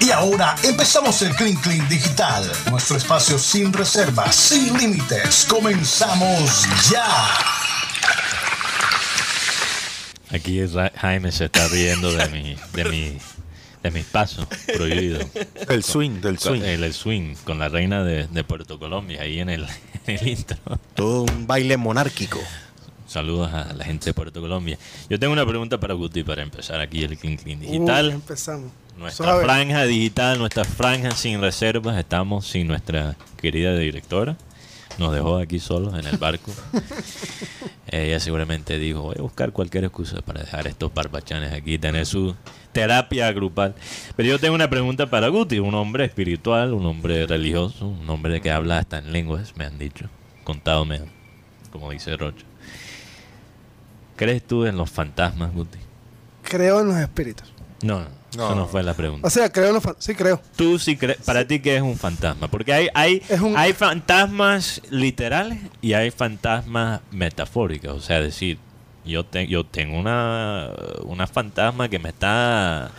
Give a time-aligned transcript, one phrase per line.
[0.00, 5.46] Y ahora empezamos el Clean Clean Digital, nuestro espacio sin reservas, sin límites.
[5.48, 7.06] Comenzamos ya.
[10.30, 10.60] Aquí
[10.96, 13.18] Jaime se está riendo de mi, de mi,
[13.82, 15.26] de mis pasos prohibidos.
[15.68, 16.62] El swing, del swing.
[16.62, 19.64] El, el swing con la reina de, de Puerto Colombia ahí en el,
[20.06, 20.58] en el intro.
[20.94, 22.40] Todo un baile monárquico.
[23.14, 24.76] Saludos a la gente de Puerto Colombia.
[25.08, 28.10] Yo tengo una pregunta para Guti para empezar aquí el Clean Clean Digital.
[28.10, 28.72] empezamos.
[28.98, 29.44] Nuestra Suave.
[29.44, 31.96] franja digital, nuestra franja sin reservas.
[31.96, 34.36] Estamos sin nuestra querida directora.
[34.98, 36.50] Nos dejó aquí solos en el barco.
[37.86, 42.34] Ella seguramente dijo, voy a buscar cualquier excusa para dejar estos barbachanes aquí, tener su
[42.72, 43.76] terapia grupal.
[44.16, 48.40] Pero yo tengo una pregunta para Guti, un hombre espiritual, un hombre religioso, un hombre
[48.40, 50.08] que habla hasta en lenguas, me han dicho,
[50.42, 51.06] contado me han,
[51.70, 52.44] como dice Rocha.
[54.16, 55.78] ¿Crees tú en los fantasmas, Guti?
[56.42, 57.52] Creo en los espíritus.
[57.82, 58.44] No, no, No.
[58.46, 59.26] eso no fue la pregunta.
[59.26, 60.40] O sea, creo en los fan- Sí, creo.
[60.56, 63.72] Tú sí crees, para ti qué es un fantasma, porque hay hay Es un- hay
[63.72, 68.58] fantasmas literales y hay fantasmas metafóricos, o sea, decir,
[69.04, 70.70] yo te- yo tengo una
[71.04, 72.90] una fantasma que me está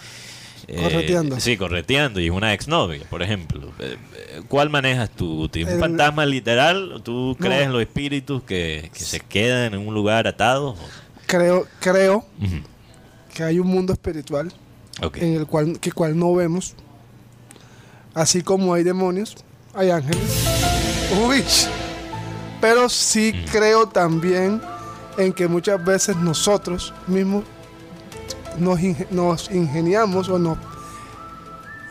[0.68, 1.40] eh, Correteando.
[1.40, 3.72] Sí, correteando y es una exnovia, por ejemplo.
[3.78, 5.36] Eh, eh, ¿Cuál manejas tú?
[5.36, 5.64] Guti?
[5.64, 7.02] ¿Un El- fantasma literal?
[7.04, 7.46] ¿Tú No.
[7.46, 10.80] crees en los espíritus que, que se quedan en un lugar atados?
[11.26, 12.26] Creo, creo
[13.34, 14.54] que hay un mundo espiritual
[15.16, 16.76] en el cual, que cual no vemos.
[18.14, 19.36] Así como hay demonios,
[19.74, 20.46] hay ángeles.
[21.28, 21.44] Uy.
[22.62, 24.62] Pero sí creo también
[25.18, 27.44] en que muchas veces nosotros mismos
[28.58, 28.80] nos,
[29.12, 30.58] nos ingeniamos o nos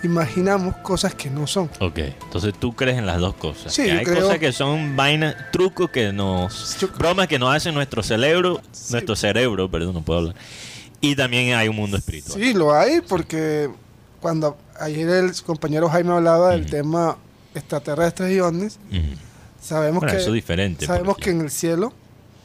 [0.06, 1.70] imaginamos cosas que no son.
[1.80, 3.72] Ok, entonces tú crees en las dos cosas.
[3.72, 6.78] Sí, Que hay creo- cosas que son vainas, trucos que nos.
[6.78, 10.34] Yo- bromas que nos hacen nuestro cerebro, nuestro cerebro, perdón, no puedo hablar.
[11.00, 12.40] Y también hay un mundo espiritual.
[12.40, 13.68] Sí, lo hay porque
[14.20, 17.18] cuando ayer el compañero Jaime hablaba del tema
[17.54, 18.78] extraterrestres y ovnis,
[19.60, 20.86] sabemos Bueno, que eso es diferente.
[20.86, 21.92] sabemos que en el cielo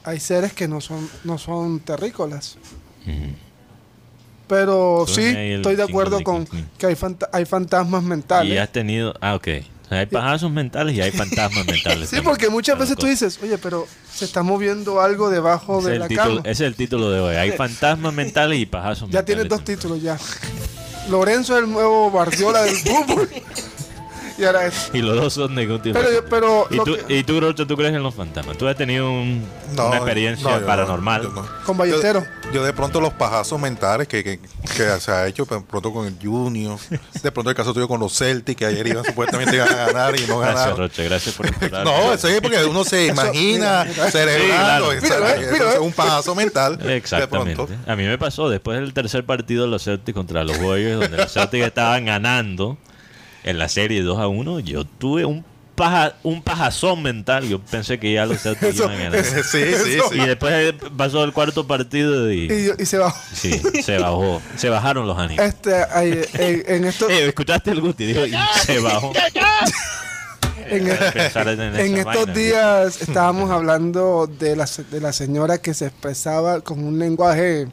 [0.04, 2.58] hay seres que no son no son terrícolas.
[3.06, 3.34] Ujú.
[4.50, 6.46] Pero sí, estoy de acuerdo de con
[6.78, 8.52] que hay, fanta- hay fantasmas mentales.
[8.52, 9.14] Y has tenido.
[9.22, 9.48] Ah, ok.
[9.86, 12.10] O sea, hay pajasos mentales y hay fantasmas mentales.
[12.10, 12.24] Sí, también.
[12.24, 16.00] porque muchas veces tú dices, oye, pero se está moviendo algo debajo Ese de es,
[16.02, 16.40] la título, cama.
[16.42, 17.36] ese es el título de hoy.
[17.36, 19.26] Hay fantasmas mentales y pajasos Ya mentales.
[19.26, 20.18] tienes dos títulos ya.
[21.10, 23.30] Lorenzo es el nuevo Bardiola del fútbol.
[24.40, 24.90] Y ahora es.
[24.94, 27.94] Y los dos son de Pero, pero ¿Y tú, que- y tú, Rocha, tú crees
[27.94, 28.58] en los fantasmas?
[28.58, 29.44] ¿Tú has tenido un-
[29.76, 31.24] No, una experiencia no, yo paranormal?
[31.24, 31.48] no, yo no.
[31.66, 32.24] Con Ballesteros.
[32.46, 35.92] Yo, yo de pronto los pajazos mentales que, que, que se ha hecho de pronto
[35.94, 36.80] con el Junior,
[37.24, 40.20] de pronto el caso tuyo con los Celtics, que ayer iban supuestamente iban a ganar
[40.20, 40.78] y no Gracias, ganaron.
[40.78, 41.04] Rocha.
[41.04, 41.50] Gracias por.
[41.84, 44.92] No, eso es porque uno se imagina celebrando.
[44.94, 45.26] Sí, claro.
[45.40, 46.78] Mira, mira, un pajazo mental.
[46.78, 47.56] De Exactamente.
[47.56, 47.74] pronto.
[47.86, 51.18] A mí me pasó después del tercer partido de los Celtics contra los Warriors, donde
[51.18, 52.78] los Celtics estaban ganando
[53.44, 54.60] en la serie 2 a 1.
[54.62, 55.44] Yo tuve un
[55.76, 57.48] paja, un pajazón mental.
[57.48, 59.24] Yo pensé que ya los Celtics Eso- iban a ganar.
[59.26, 60.18] Sí, sí, sí.
[60.20, 63.18] Y después pasó el cuarto partido y, y, y se bajó.
[63.34, 65.46] sí, se bajó, se bajaron los ánimos.
[65.46, 68.06] Este, ahí, en, en esto, Eh, ¿Escuchaste el Guti?
[68.06, 68.34] Dijo, y
[68.66, 69.14] se bajó.
[70.68, 72.34] en, Pensar en, esa en estos vaina.
[72.34, 77.68] días estábamos hablando de la, de la señora que se expresaba con un lenguaje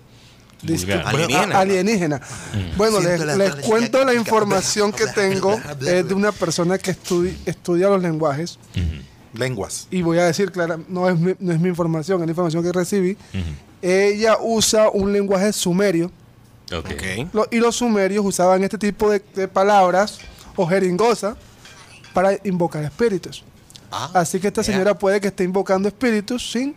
[0.62, 1.58] Alienígena.
[1.58, 2.20] alienígena.
[2.76, 5.60] Bueno, les, les cuento la información que tengo.
[5.80, 8.58] Es de una persona que estudi- estudia los lenguajes.
[8.74, 9.86] Ujú, Lenguas.
[9.90, 12.62] Y voy a decir, clara, no es mi, no es mi información, es la información
[12.62, 13.12] que recibí.
[13.12, 13.42] ujú.
[13.82, 16.10] Ella usa un lenguaje sumerio.
[16.72, 16.86] Ok.
[16.92, 17.34] Ok.
[17.34, 20.18] Lo- y los sumerios usaban este tipo de, de palabras
[20.56, 21.36] o jeringosa
[22.14, 23.44] para invocar espíritus.
[23.92, 24.72] Ah, Así que esta mira.
[24.72, 26.74] señora puede que esté invocando espíritus sin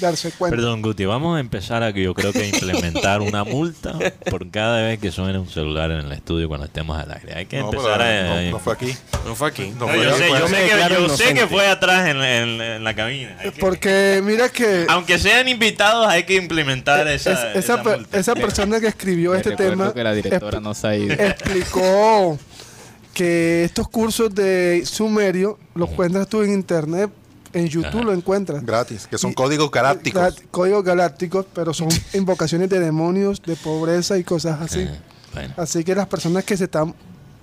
[0.00, 0.56] darse cuenta.
[0.56, 3.94] Perdón, Guti, vamos a empezar a que yo creo que implementar una multa
[4.30, 7.34] por cada vez que suene un celular en el estudio cuando estemos al aire.
[7.34, 8.42] Hay que No, pero empezar a...
[8.44, 8.96] no, no fue aquí.
[9.26, 9.70] No fue aquí.
[9.70, 11.34] No No, fue yo sé, yo que, declaro yo sé inocente.
[11.40, 13.36] que fue atrás en, la- en la- en la cabina.
[13.40, 17.82] Hay que- Porque mira que aunque sean invitados, hay que implementar es- esa, esa, esa
[17.82, 18.18] per- multa.
[18.18, 21.14] esa persona que escribió este tema que la directora expl- no se ha ido.
[21.14, 22.38] explicó
[23.14, 27.10] que estos cursos de sumerio los encuentras tú en internet,
[27.52, 28.02] en YouTube Ajá.
[28.04, 28.64] lo encuentras.
[28.64, 30.20] Gratis, que son Y- códigos galácticos.
[30.22, 34.80] Gal- Códigos galácticos, pero son invocaciones de demonios, de pobreza y cosas así.
[34.80, 34.90] Eh,
[35.34, 36.94] bueno, Así que las personas que se están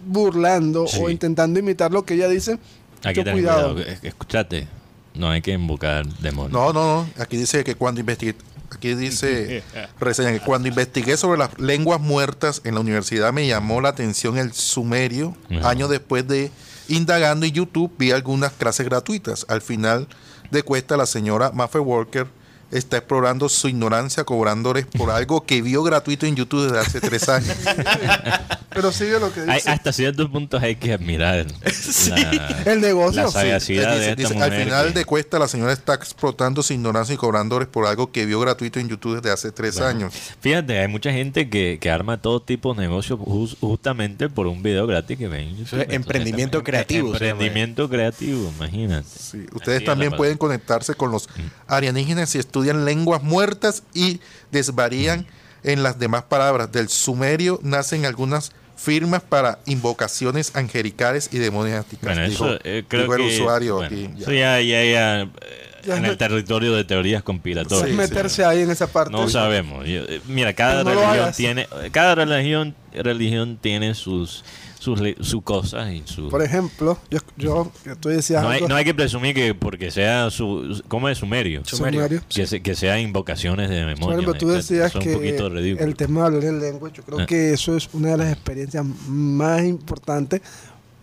[0.06, 1.00] burlando Sí.
[1.02, 2.60] o intentando imitar lo que ella dice,
[3.04, 3.74] hay que mucho tener cuidado.
[3.74, 3.92] cuidado.
[3.92, 4.68] Es- Escuchate,
[5.14, 6.52] no hay que invocar demonios.
[6.54, 7.10] No, no, no.
[7.22, 8.36] Aquí dice que cuando investigué,
[8.72, 9.64] aquí dice,
[10.00, 14.38] reseña que cuando investigué sobre las lenguas muertas en la universidad me llamó la atención
[14.38, 15.36] el sumerio.
[15.50, 15.70] Ajá.
[15.70, 16.52] Años después de
[16.88, 19.46] indagando en YouTube vi algunas clases gratuitas.
[19.50, 20.08] Al final
[20.52, 22.28] de cuesta la señora Maffe Walker
[22.72, 27.30] está explorando su ignorancia cobrándoles por algo que vio gratuito en YouTube desde hace tres
[27.30, 27.56] años.
[28.76, 29.70] Pero sigue lo que Hay- dice.
[29.70, 31.46] hasta ciertos puntos hay que admirar
[32.10, 33.24] la, El negocio.
[33.24, 33.74] la sí.
[33.74, 34.54] Dice- de esta dice, mujer.
[34.54, 38.12] al final que- de cuesta, la señora está explotando su ignorancia y cobrándoles por algo
[38.12, 40.14] que vio gratuito en YouTube desde hace tres años.
[40.42, 44.62] Fíjate, hay mucha gente que, que arma todo tipo de negocios jus- justamente por un
[44.62, 45.66] video gratis que ven en YouTube.
[45.68, 47.12] Eso es emprendimiento también- creativo.
[47.14, 49.08] Emprendimiento creativo, imagínate.
[49.18, 51.42] Sí, Ustedes es también pueden conectarse con los Mm.
[51.68, 54.22] alienígenas y estudian lenguas muertas y
[54.52, 55.28] desvarían
[55.64, 56.72] en las demás palabras.
[56.72, 62.16] Del sumerio nacen algunas firmas para invocaciones angelicales y demoniáticas.
[62.16, 63.22] Bueno, dijo, eso eh, creo dijo que...
[63.24, 64.22] el usuario bueno, aquí.
[64.22, 65.30] Eso ya, ya, Ya
[65.88, 67.90] en el territorio de teorías conspiratorias.
[67.90, 69.12] Sí, meterse ahí en esa parte.
[69.12, 69.88] No sabemos.
[69.88, 74.44] Yo- eh, mira, cada no religión tiene, cada religión, religión tiene sus,
[74.80, 76.30] sus, sus cosas y sus.
[76.30, 79.56] Por ejemplo, yo, yo que tú decías no hay, algo- no hay que presumir que
[79.56, 81.62] porque sea su, ¿cómo es sumerio?
[81.66, 82.22] Sumerio.
[82.30, 84.32] Que, se- que sea invocaciones de memoria.
[84.38, 85.86] tú decías son que un poquito ridículo.
[85.88, 87.26] el tema de hablar en lengua, yo creo Ah.
[87.26, 90.42] que eso es una de las experiencias más importantes,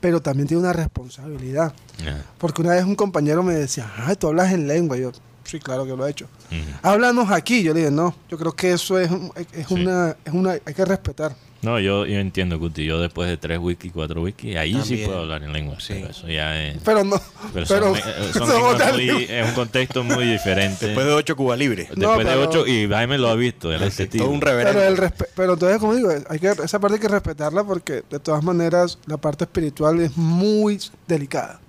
[0.02, 1.72] pero también tiene una responsabilidad.
[2.04, 4.98] Ah, Porque una vez un compañero me decía, ay, tú hablas en lengua.
[4.98, 5.12] Y yo,
[5.44, 6.26] sí, claro que lo he hecho.
[6.50, 6.60] ujú.
[6.82, 7.62] Háblanos aquí.
[7.62, 9.74] Yo le dije, no, yo creo que eso es, un- es Sí.
[9.74, 11.34] una, es una, hay que respetar.
[11.62, 12.84] No, yo, yo entiendo, Guti.
[12.84, 15.76] Yo después de tres wiki, cuatro wiki, ahí sí puedo hablar en lengua.
[15.78, 15.94] Sí.
[15.94, 16.78] pero eso ya es.
[16.84, 17.20] Pero no,
[17.54, 18.02] Pero, pero, son, eh,
[18.32, 20.86] son otras muy- es un contexto muy diferente.
[20.86, 21.82] Después de ocho Cuba Libre.
[21.84, 23.94] Después No, de pero- ocho, y Jaime lo ha visto, él es.
[24.10, 24.82] Todo un Pero, reverendo.
[24.82, 28.18] el respe- pero entonces, como digo, hay que, esa parte hay que respetarla porque de
[28.18, 31.60] todas maneras la parte espiritual es muy delicada.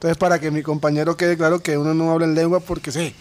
[0.00, 3.14] Entonces, para que mi compañero quede claro que uno no habla en lengua porque sí.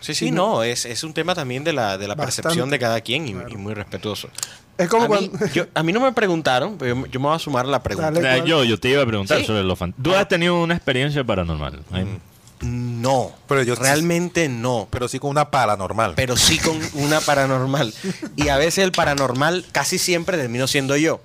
[0.00, 2.42] Sí, sí, no, es, es un tema también de la, de la Bastante.
[2.42, 4.28] percepción de cada quien y, y muy respetuoso.
[4.76, 5.46] Es como a, mí, cuando...
[5.54, 7.82] yo- a mí no me preguntaron, pero yo, yo me voy a sumar a la
[7.82, 8.10] pregunta.
[8.10, 8.40] Dale.
[8.40, 9.46] Eh, yo, yo te iba a preguntar Sí.
[9.46, 10.04] sobre los fantasmas.
[10.04, 11.80] ¿Tú has tenido una experiencia paranormal?
[11.90, 12.18] Jaime?
[12.60, 14.86] No, Pero yo- realmente no.
[14.90, 16.12] Pero sí con una paranormal.
[16.14, 17.92] Pero sí con una paranormal.
[18.36, 21.20] Y a veces el paranormal casi siempre termino siendo yo.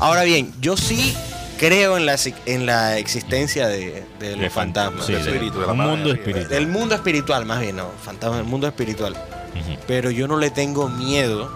[0.00, 1.16] Ahora bien, yo sí
[1.58, 5.06] creo en la, si- en la existencia de, de los De fantasmas.
[5.06, 6.48] sí, del de- espíritu, de un mundo espiritual.
[6.48, 7.90] Del mundo espiritual, más bien, no.
[8.04, 9.16] Fantasmas del mundo espiritual.
[9.86, 11.50] Pero yo no le tengo miedo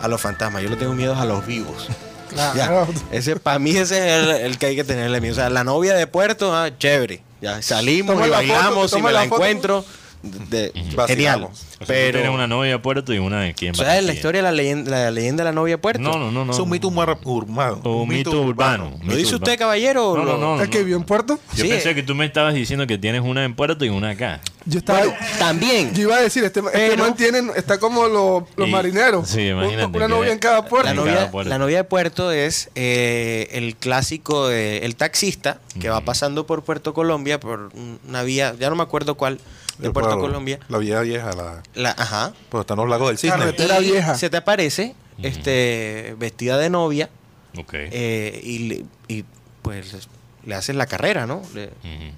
[0.00, 1.88] a los fantasmas, yo le tengo miedo a los vivos.
[2.32, 2.56] Claro.
[2.56, 2.86] Ya,
[3.18, 5.34] ese para mí ese es el, el que hay que tenerle miedo.
[5.34, 7.22] O sea, la novia de Puerto, ah, chévere.
[7.42, 9.34] Ya salimos Toma y la foto, bailamos y toma me la, la foto.
[9.44, 9.84] encuentro.
[10.22, 11.08] De- Vacilamos.
[11.08, 11.42] genial.
[11.44, 14.04] O O sea, tú Pero tienes una novia de puerto y una aquí en ¿sabes
[14.04, 16.00] la historia de la leyenda, la leyenda de la novia de Puerto?
[16.00, 16.44] No, no, no.
[16.44, 17.80] no es un mito urbano.
[17.82, 18.92] O un mito urbano.
[19.02, 20.14] ¿Lo dice usted, caballero?
[20.16, 20.62] No, no, no.
[20.62, 21.40] ¿Es que vivió en Puerto?
[21.56, 21.68] Yo Sí.
[21.70, 24.40] pensé que tú me estabas diciendo que tienes una en puerto y una acá.
[24.64, 25.00] Yo estaba...
[25.00, 25.92] Bueno, también.
[25.92, 29.28] Yo iba a decir, este, este Pero- man tiene, está como los, los Y- marineros.
[29.28, 30.86] sí, imagínate Una que- novia en cada puerto.
[30.88, 31.50] La novia, cada puerto.
[31.50, 36.62] la novia de Puerto es eh, el clásico, de- el taxista que va pasando por
[36.62, 37.70] Puerto Colombia, por
[38.08, 39.40] una vía, ya no me acuerdo cuál,
[39.78, 40.58] de Puerto Colombia.
[40.68, 42.32] La vía vieja, la, La, ajá.
[42.50, 43.38] pues están los lagos del cisne.
[43.38, 43.80] Carretera.
[43.80, 44.14] Y vieja.
[44.16, 47.10] Se te aparece este, vestida de novia
[47.58, 47.74] Ok.
[47.74, 49.24] eh, y, y,
[49.62, 50.08] pues
[50.44, 51.42] le haces la carrera, ¿no?
[51.54, 51.70] Le-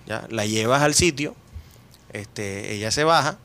[0.07, 1.35] ya, la llevas al sitio,
[2.13, 3.39] este, ella se baja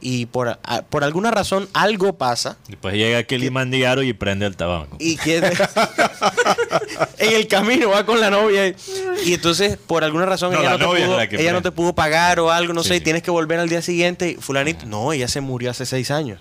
[0.00, 4.56] y por, a- por alguna razón algo pasa Después llega Kelly Mandigaro y prende el
[4.56, 4.96] tabaco.
[5.00, 5.48] y quiere
[7.18, 8.76] en el camino va con la novia y,
[9.26, 11.62] y entonces por alguna razón No, ella, la no te, pudo, la que ella no
[11.62, 13.04] te pudo pagar o algo, no Sí, sé, y sí.
[13.04, 16.40] tienes que volver al día siguiente y fulanito, no, ella se murió hace seis años.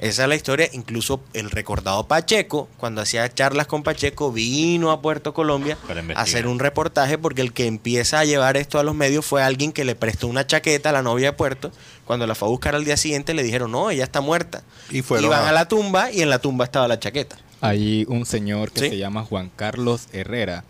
[0.00, 0.68] Esa es la historia.
[0.72, 5.76] Incluso el recordado Pacheco, cuando hacía charlas con Pacheco, vino a Puerto Colombia
[6.14, 9.42] a hacer un reportaje porque el que empieza a llevar esto a los medios fue
[9.42, 11.72] alguien que le prestó una chaqueta a la novia de Puerto.
[12.04, 14.62] Cuando la fue a buscar al día siguiente le dijeron, no, ella está muerta.
[14.90, 17.36] Y fueron Iban a- a la tumba y en la tumba estaba la chaqueta.
[17.60, 18.88] Hay un señor que Sí.
[18.90, 20.62] se llama Juan Carlos Herrera,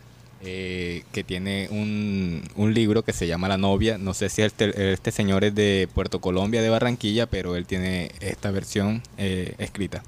[0.45, 3.99] eh, que tiene un, un libro que se llama La novia.
[3.99, 8.13] No sé si este, este señor es de Puerto Colombia, de Barranquilla, pero él tiene
[8.21, 10.03] esta versión eh, escrita.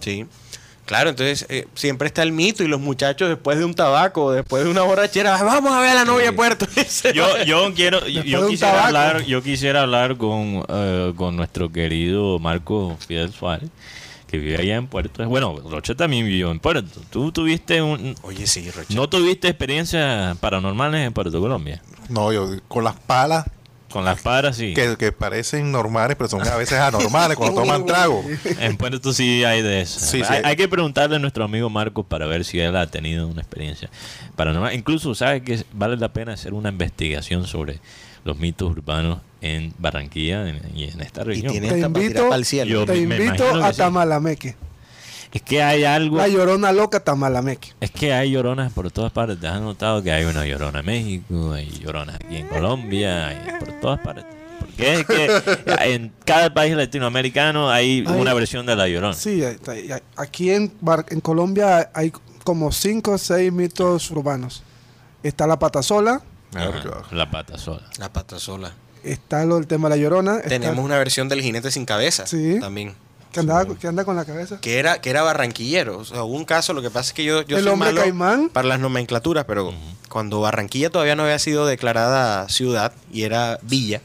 [0.00, 0.26] Sí.
[0.86, 4.62] Claro, entonces eh, siempre está el mito y los muchachos después de un tabaco, después
[4.62, 6.64] de una borrachera, vamos a ver a la novia de Puerto.
[7.12, 12.96] Yo, yo quiero, yo, quisiera hablar, yo quisiera hablar con, eh, con nuestro querido Marco
[13.04, 13.68] Fidel Suárez,
[14.40, 15.26] que vive allá en Puerto.
[15.28, 17.00] Bueno, Rocha también vivió en Puerto.
[17.10, 18.94] ¿Tú tuviste un, Oye, sí, Rocha.
[18.94, 21.82] no tuviste experiencias paranormales en Puerto Colombia?
[22.08, 23.46] No, yo con las palas
[23.90, 24.74] Con las paras sí.
[24.74, 28.22] que, que parecen normales, pero son a veces anormales cuando toman trago.
[28.60, 29.98] En Puerto sí hay de eso.
[30.00, 30.24] Sí, sí.
[30.28, 33.40] hay, hay que preguntarle a nuestro amigo Marcos para ver si él ha tenido una
[33.42, 33.88] experiencia
[34.36, 34.74] paranormal.
[34.74, 37.80] Incluso, ¿sabes que vale la pena hacer una investigación sobre
[38.26, 41.52] los mitos urbanos en Barranquilla en- y en esta región?
[41.52, 42.70] Te invito- pa'l cielo.
[42.70, 43.78] Yo- Te me invito a sí.
[43.78, 44.56] Tamalameque.
[45.32, 46.16] Es que hay algo...
[46.18, 47.72] La llorona loca Tamalameque.
[47.80, 49.42] Es que hay lloronas por todas partes.
[49.44, 53.72] ¿Has notado que hay una llorona en México, hay lloronas aquí en Colombia, hay por
[53.80, 54.24] todas partes?
[54.58, 55.28] Por Que es que
[55.94, 58.20] en cada país latinoamericano hay Ay.
[58.20, 59.12] una versión de La Llorona.
[59.14, 59.42] Sí,
[60.16, 62.12] aquí en, Bar- en Colombia hay
[62.44, 64.62] como cinco o seis mitos urbanos.
[65.22, 66.22] Está la pata sola,
[66.54, 67.82] Ajá, la pata sola.
[67.98, 68.72] La pata sola.
[69.04, 72.26] está lo del tema de la llorona, está- Tenemos una versión del jinete sin cabeza
[72.26, 72.58] Sí.
[72.60, 72.94] también.
[73.32, 74.58] que, andaba- que anda con la cabeza.
[74.62, 75.98] Que era, que era barranquillero.
[75.98, 77.88] O sea, hubo un caso, lo que pasa es que yo, yo El soy hombre
[77.90, 78.48] malo caimán.
[78.48, 79.74] para las nomenclaturas, pero
[80.08, 84.00] cuando Barranquilla todavía no había sido declarada ciudad y era villa,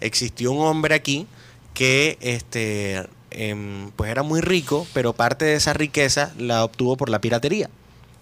[0.00, 1.28] existió un hombre aquí
[1.74, 7.08] que este em, pues era muy rico, pero parte de esa riqueza la obtuvo por
[7.08, 7.70] la piratería.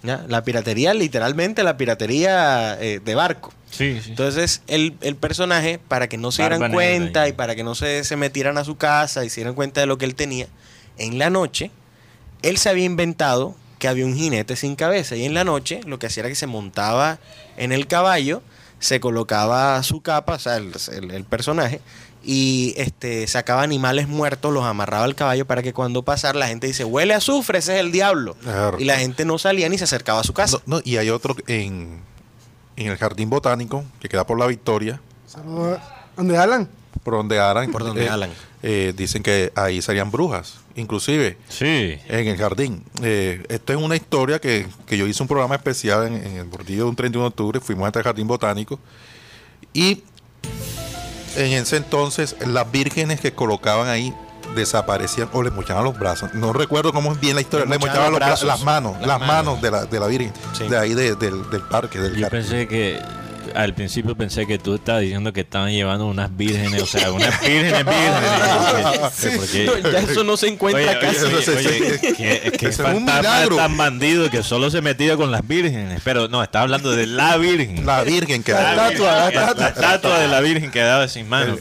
[0.05, 0.25] ¿Ya?
[0.29, 3.53] La piratería, literalmente la piratería eh, de barco.
[3.71, 4.11] Sí, sí.
[4.11, 7.75] Entonces, el, el personaje, para que no se Barba dieran cuenta y para que no
[7.75, 10.47] se, se metieran a su casa y se dieran cuenta de lo que él tenía,
[10.99, 11.73] en la noche,
[12.43, 15.17] él se había inventado que había un jinete sin cabeza.
[15.17, 17.19] Y en la noche, lo que hacía era que se montaba
[17.57, 18.43] en el caballo,
[18.79, 21.81] se colocaba su capa, o sea, el, el- el personaje,
[22.25, 26.67] y este, sacaba animales muertos, los amarraba al caballo para que cuando pasara la gente
[26.67, 28.35] dice, huele a azufre, ese es el diablo.
[28.43, 28.79] Claro.
[28.81, 30.59] Y la gente no salía ni se acercaba a su casa.
[30.67, 32.01] No, no, y hay otro en,
[32.77, 35.79] en el Jardín Botánico, que queda por la Victoria, Saludos
[36.17, 36.69] ¿Dónde Alan?
[37.03, 37.71] por donde Aran.
[37.71, 38.31] Por donde Alan.
[38.63, 41.99] eh, dicen que ahí serían brujas, inclusive Sí.
[42.09, 42.83] en el jardín.
[43.03, 46.45] Eh, esto es una historia que, que yo hice un programa especial en, en el
[46.45, 48.79] bordillo de un 31 de octubre, fuimos hasta el Jardín Botánico
[49.75, 50.03] y
[51.37, 54.15] en ese entonces las vírgenes que colocaban ahí
[54.55, 56.33] desaparecían o le mochaban los brazos.
[56.35, 57.67] No recuerdo cómo es bien la historia.
[57.67, 58.47] Le mochaban los los bra- brazos.
[58.47, 59.35] las manos, Las las, manos.
[59.59, 60.69] manos de la, de la virgen, Sí.
[60.69, 62.41] de ahí de- del, del parque, del Yo jardín.
[62.41, 63.01] pensé que
[63.55, 67.41] al principio pensé que tú estabas diciendo que estaban llevando unas vírgenes, o sea, unas
[67.41, 69.13] vírgenes vírgenes.
[69.15, 69.29] Sí.
[69.37, 71.25] Porque- No, ya eso no se encuentra Oye, casi.
[71.25, 73.57] oye, que, que es un milagro.
[73.57, 76.01] tan bandido que solo se metía con las vírgenes.
[76.05, 77.85] Pero no, estaba hablando de la virgen.
[77.87, 79.63] La virgen que La La estatua, la virgen, estatua.
[79.63, 81.59] la estatua de la virgen quedaba sin manos.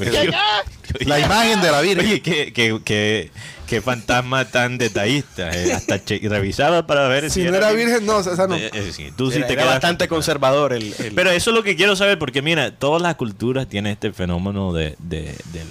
[1.02, 2.06] La imagen de la virgen.
[2.06, 3.32] Oye, qué, qué, qué,
[3.74, 5.50] qué fantasma tan detallista.
[5.52, 8.56] eh, hasta che- revisaba para ver Si no era virgen, no, esa no.
[8.56, 11.50] Eh, eh, sí, tú sí Era, te era quedas- bastante conservador el, el- Pero eso
[11.52, 15.24] es lo que quiero saber, porque mira, todas las culturas tienen este fenómeno de, de,
[15.52, 15.68] del-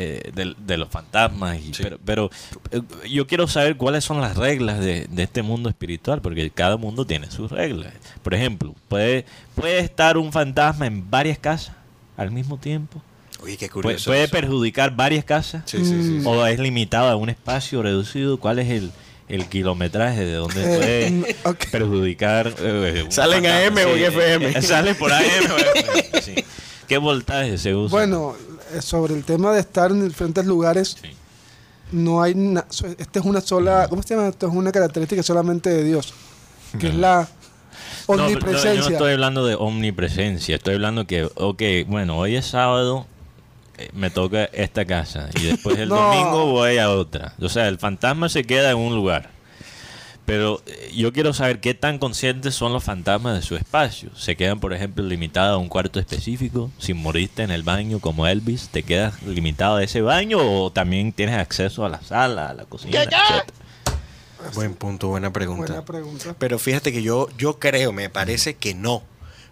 [0.00, 1.58] eh, de los fantasmas.
[1.58, 1.82] y- Sí.
[1.82, 2.30] Pero, pero
[2.70, 6.76] eh, yo quiero saber cuáles son las reglas de, de este mundo espiritual, porque cada
[6.76, 7.92] mundo tiene sus reglas.
[8.22, 9.24] Por ejemplo, ¿puede,
[9.56, 11.74] puede estar un fantasma en varias casas
[12.16, 13.02] al mismo tiempo?
[13.42, 14.10] Oye, qué ¿Puede, curioso.
[14.10, 14.32] puede eso.
[14.32, 15.62] perjudicar varias casas?
[15.66, 16.20] Sí, sí, sí.
[16.20, 16.26] sí.
[16.26, 18.38] ¿O es limitado a un espacio reducido?
[18.38, 18.90] ¿Cuál es el,
[19.28, 21.64] el kilometraje de donde Eh, puede ok.
[21.70, 22.52] perjudicar?
[22.58, 23.82] eh, ¿Salen fantasma?
[23.82, 24.46] AM o FM?
[24.58, 26.34] eh, Salen por AM o FM, sí.
[26.88, 27.90] ¿Qué voltaje se usa?
[27.96, 28.34] Bueno,
[28.74, 31.08] eh, sobre el tema de estar en diferentes lugares, Sí.
[31.92, 32.34] no hay.
[32.98, 33.86] Esta es una sola.
[33.88, 34.28] ¿Cómo se llama?
[34.28, 36.12] Esto es una característica solamente de Dios,
[36.78, 37.28] que es la
[38.08, 38.74] No, no, omnipresencia.
[38.74, 40.56] yo no estoy hablando de omnipresencia.
[40.56, 43.17] Estoy hablando que, ok, bueno, hoy es sábado, eh,
[43.92, 45.28] me toca esta casa.
[45.40, 45.96] Y después el No.
[45.96, 47.34] domingo voy a otra.
[47.40, 49.30] O sea, el fantasma se queda en un lugar.
[50.26, 54.10] Pero eh, yo quiero saber qué tan conscientes son los fantasmas de su espacio.
[54.14, 56.70] ¿Se quedan, por ejemplo, limitados a un cuarto específico?
[56.78, 61.12] Si moriste en el baño como Elvis, ¿te quedas limitado a ese baño o también
[61.12, 63.00] tienes acceso a la sala, a la cocina?
[64.54, 65.66] Buen punto, buena pregunta.
[65.72, 66.36] Buena pregunta.
[66.38, 69.02] Pero fíjate que yo, yo creo, me parece que no.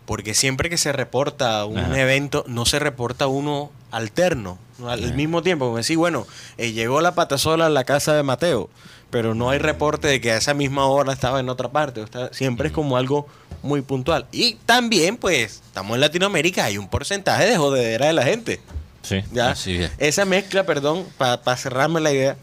[0.07, 2.01] Porque siempre que se reporta un Ajá.
[2.01, 4.89] evento, no se reporta uno alterno, ¿no?
[4.89, 5.67] al mismo tiempo.
[5.67, 6.27] Como decir, bueno,
[6.59, 8.71] eh, llegó la patasola a la casa de Mateo,
[9.11, 12.03] pero no hay reporte de que a esa misma hora estaba en otra parte.
[12.03, 13.27] o siempre es como algo
[13.63, 14.27] muy puntual.
[14.33, 18.61] Y también, pues, estamos en Latinoamérica, hay un porcentaje de jodedera de la gente.
[19.03, 19.51] Sí, ¿ya?
[19.51, 19.91] así es.
[19.99, 22.37] Esa mezcla, perdón, para cerrarme la idea,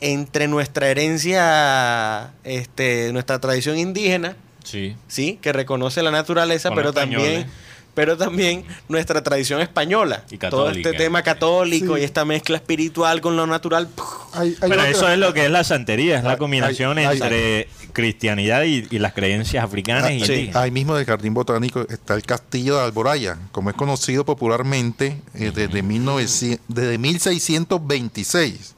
[0.00, 4.96] entre nuestra herencia, este, nuestra tradición indígena, Sí.
[5.06, 7.46] sí, que reconoce la naturaleza, Con pero también,
[7.94, 10.24] pero también nuestra tradición española.
[10.30, 12.00] Y Todo este tema católico Sí.
[12.02, 13.88] y esta mezcla espiritual con lo natural.
[14.32, 16.98] Hay, hay Pero otra- eso es lo que es la santería, es la Hay- combinación
[16.98, 20.32] hay- hay- entre cristianidad y, y las creencias africanas y Ah, sí.
[20.32, 20.56] indígenas.
[20.56, 25.52] Ahí mismo del Jardín Botánico está el Castillo de Alboraya, como es conocido popularmente eh,
[25.54, 28.74] desde, 1900 desde 1626.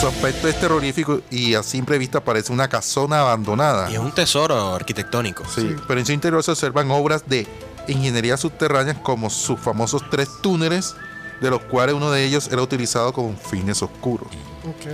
[0.00, 3.90] Su aspecto es terrorífico y a simple vista parece una casona abandonada.
[3.90, 5.44] Y es un tesoro arquitectónico.
[5.46, 7.46] Sí, pero en su interior se observan obras de
[7.86, 10.96] ingeniería subterránea como sus famosos tres túneles,
[11.42, 14.28] de los cuales uno de ellos era utilizado con fines oscuros.
[14.64, 14.90] Ok.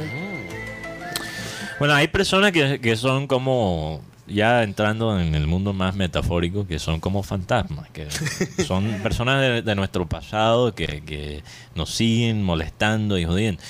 [1.78, 6.80] Bueno, hay personas que, que son como, ya entrando en el mundo más metafórico, que
[6.80, 8.08] son como fantasmas, que
[8.66, 11.44] son personas de, de nuestro pasado que, que
[11.76, 13.62] nos siguen molestando y jodiendo.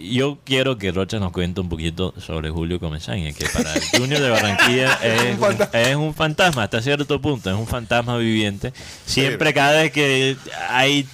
[0.00, 4.20] Yo quiero que Rocha nos cuente un poquito sobre Julio Comesaña, que para el Junior
[4.20, 8.72] de Barranquilla es, un, es un fantasma hasta cierto punto, es un fantasma viviente.
[9.04, 10.36] Siempre, cada vez que
[10.70, 11.06] hay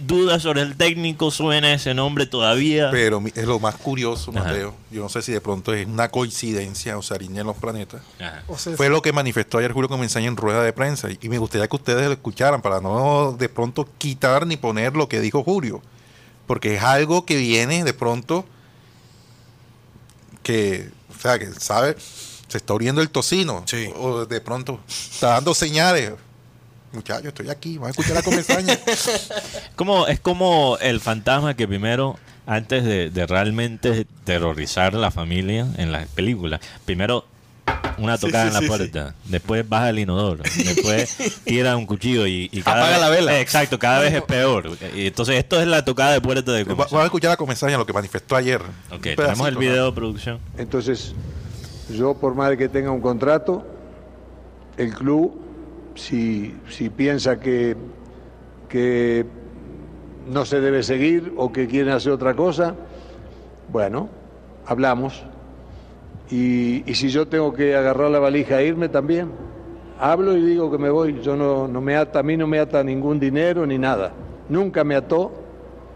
[0.00, 2.90] dudas sobre el técnico, suena ese nombre todavía.
[2.90, 4.44] Pero mi- es lo más curioso, Ajá.
[4.44, 4.74] Mateo.
[4.90, 8.02] Yo no sé si de pronto es una coincidencia o se alinean los planetas.
[8.18, 8.42] Ajá.
[8.48, 11.08] O sea, Fue lo que manifestó ayer Julio Comensaña en rueda de prensa.
[11.20, 15.08] Y me gustaría que ustedes lo escucharan para no de pronto quitar ni poner lo
[15.08, 15.80] que dijo Julio.
[16.50, 18.44] Porque es algo que viene de pronto
[20.42, 21.94] que, o sea, que sabe,
[22.48, 23.62] se está abriendo el tocino.
[23.66, 23.88] Sí.
[23.94, 26.10] O de pronto está dando señales.
[26.90, 28.76] Muchachos, estoy aquí, vamos a escuchar a Comensaña.
[29.76, 35.68] Como, es como el fantasma que primero, antes de, de realmente terrorizar a la familia
[35.76, 37.26] en las películas, primero
[38.00, 42.62] una tocada en la puerta, después baja el inodoro, después tira un cuchillo y, y
[42.62, 43.38] cada Apaga vez- la vela.
[43.38, 44.70] eh, Exacto, cada vez es peor.
[44.94, 46.64] Y entonces esto es la tocada de puerta de.
[46.64, 48.60] Vamos a escuchar a Comensaña lo que manifestó ayer.
[48.92, 50.38] Ok, tenemos el video de producción.
[50.58, 51.14] Entonces,
[51.94, 53.64] yo por más que tenga un contrato,
[54.76, 55.38] el club,
[55.94, 57.76] si, si piensa que,
[58.68, 59.26] que
[60.28, 62.74] no se debe seguir o que quieren hacer otra cosa,
[63.68, 64.08] bueno,
[64.66, 65.22] hablamos.
[66.30, 69.30] Y, y si yo tengo que agarrar la valija e irme también,
[69.98, 71.20] hablo y digo que me voy.
[71.22, 74.12] Yo no, no me ata, a mí no me ata ningún dinero ni nada.
[74.48, 75.32] Nunca me ató,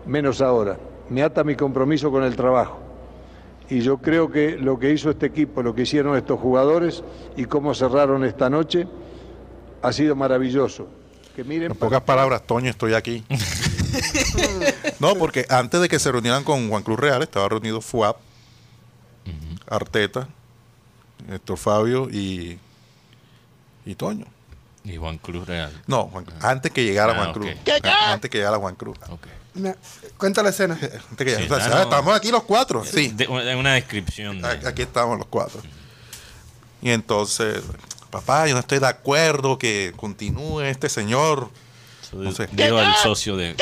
[0.06, 0.76] menos ahora.
[1.08, 2.78] Me ata mi compromiso con el trabajo.
[3.70, 7.02] Y yo creo que lo que hizo este equipo, lo que hicieron estos jugadores
[7.36, 8.86] y cómo cerraron esta noche,
[9.82, 10.86] ha sido maravilloso.
[11.34, 13.24] Que miren, En pocas palabras, Toño, estoy aquí.
[15.00, 18.16] no, porque antes de que se reunieran con Juan Cruz Real, estaba reunido FUAP,
[19.74, 20.28] Arteta,
[21.30, 22.58] Héctor Fabio y,
[23.86, 24.26] y Toño.
[24.84, 25.72] Y Juan Cruz Real.
[25.86, 27.32] No, Juan- antes que llegara Ah, Juan.
[27.32, 27.50] Cruz.
[28.06, 28.98] Antes que llegara Juan Cruz.
[29.08, 29.26] Ok.
[29.54, 29.74] me-
[30.18, 30.74] cuenta la escena.
[31.10, 32.84] Antes que llegara- Sí, estamos aquí los cuatro.
[32.84, 34.42] Sí, De- una una descripción.
[34.42, 35.62] de- aquí estamos los cuatro.
[36.82, 37.62] Y entonces,
[38.10, 41.48] papá, yo no estoy de acuerdo que continúe este señor.
[42.12, 42.48] no sé.
[42.52, 43.54] Digo el socio de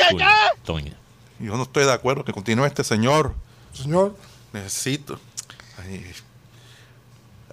[0.65, 0.93] Toño.
[1.39, 3.33] Yo no estoy de acuerdo que continúe este señor.
[3.73, 4.15] Señor,
[4.51, 5.19] Necesito.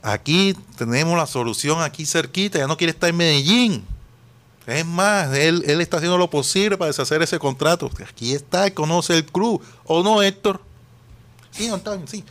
[0.02, 2.58] Aquí tenemos la solución aquí cerquita.
[2.58, 3.84] Ya no quiere estar en Medellín.
[4.66, 7.90] Es más, él, él está haciendo lo posible para deshacer ese contrato.
[8.08, 9.62] Aquí está, él conoce el club.
[9.84, 10.60] ¿O no, Héctor?
[11.50, 12.24] Sí, Antonio, sí.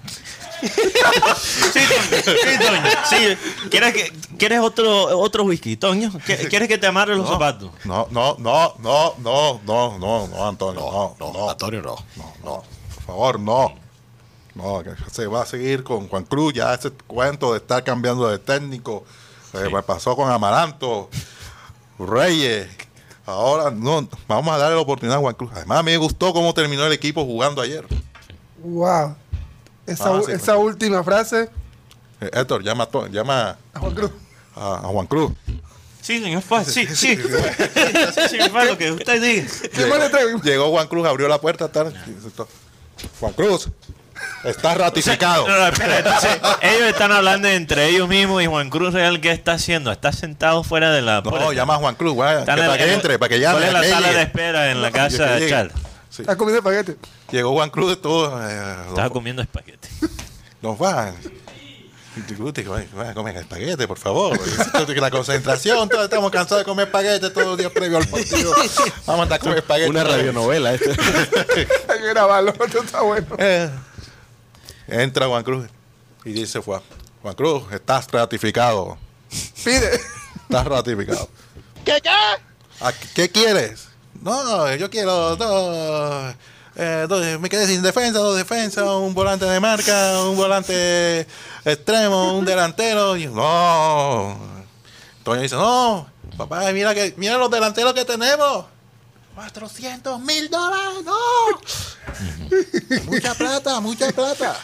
[0.62, 2.24] Sí, Toño.
[2.24, 2.82] Sí, Toño.
[3.10, 3.68] Sí.
[3.70, 6.10] ¿Quieres, que, ¿Quieres otro, otro whisky, Toño?
[6.26, 7.72] ¿Qui- ¿Quieres que te amarre los zapatos?
[7.84, 10.80] No, no, no, no, no, no, no, no, Antonio.
[10.82, 11.96] No, no, no, Antonio no.
[12.16, 12.64] no, no.
[12.96, 13.76] Por favor, no.
[14.62, 16.54] No, que se va a seguir con Juan Cruz.
[16.54, 19.06] Ya ese cuento de estar cambiando de técnico.
[19.54, 21.10] eh, me pasó con Amaranto,
[21.98, 22.68] Reyes.
[23.26, 25.52] Ahora no, vamos a darle la oportunidad a Juan Cruz.
[25.54, 27.86] Además, a mí me gustó cómo terminó el equipo jugando ayer.
[28.64, 29.16] wow.
[29.86, 31.50] Esa, Ah, sí, esa última frase
[32.22, 34.12] Eh, Héctor, llama, llama a Juan Cruz.
[34.56, 35.32] a, a Juan Cruz.
[36.02, 36.68] Sí, señor Faz.
[36.68, 37.18] Sí, sí.
[38.30, 39.48] Sí, Faz, lo que usted diga.
[40.44, 41.72] Llegó Juan Cruz, abrió la puerta.
[41.72, 41.94] tal,
[43.20, 43.70] Juan Cruz,
[44.44, 45.48] está ratificado.
[45.48, 49.32] No, no, espera, entonces, ellos están hablando entre ellos mismos y Juan Cruz Real, ¿qué
[49.32, 49.92] está haciendo?
[49.92, 51.40] Está sentado fuera de la puerta.
[51.40, 53.56] No, llama a Juan Cruz, güey, que el- para que en- entre, para que llame.
[53.60, 54.18] ¿Cuál es la sala llegue.
[54.18, 55.50] de espera en la casa de llegue.
[55.52, 55.72] Char?
[56.10, 56.22] Sí.
[56.24, 57.00] Está comiendo espagueti.
[57.32, 58.42] Llegó Juan Cruz de todo.
[58.50, 59.88] Eh, Estaba don- comiendo espagueti.
[60.62, 61.16] don Juan.
[62.96, 64.38] Vaya comer espaguete, por favor.
[64.98, 68.52] La concentración, todos estamos cansados de comer espaguete todos los días previo al partido.
[69.06, 69.90] Vamos a andar a comer espaguete.
[69.90, 70.90] Una radionovela esta.
[71.94, 73.28] Hay que grabarlo, esto está bueno.
[73.38, 73.70] Eh,
[74.92, 75.68] entra Juan Cruz
[76.26, 76.82] y dice Juan,
[77.22, 78.98] Juan Cruz, estás ratificado.
[79.64, 79.96] Pide.
[80.44, 81.30] Estás ratificado.
[81.86, 82.02] ¿Qué,
[83.14, 83.30] qué?
[83.30, 83.88] quieres?
[84.22, 86.36] No, yo quiero dos,
[86.76, 91.26] eh, dos- me quedé sin defensa, dos defensas, un volante de marca, un volante
[91.66, 93.16] extremo, un delantero.
[93.18, 94.38] Y no.
[95.24, 98.66] Toño dice, no, papá, mira que mira los delanteros que tenemos.
[99.44, 101.16] 400 mil dólares, no.
[103.06, 104.60] mucha plata, mucha plata.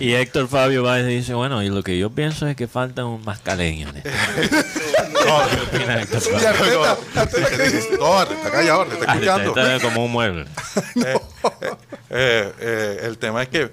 [0.00, 3.24] Y Héctor Fabio Báez dice, bueno, y lo que yo pienso es que falta un
[3.24, 3.88] mascaleño.
[3.90, 4.10] en esto".
[5.10, 6.44] No, ¿Qué opina Héctor Y?
[6.44, 6.98] Arteta,
[7.98, 9.80] no, está callado, te está Ah, escuchando.
[9.82, 10.46] como un mueble.
[10.96, 11.20] Eh,
[11.60, 11.76] eh,
[12.10, 13.70] eh, eh, el tema es que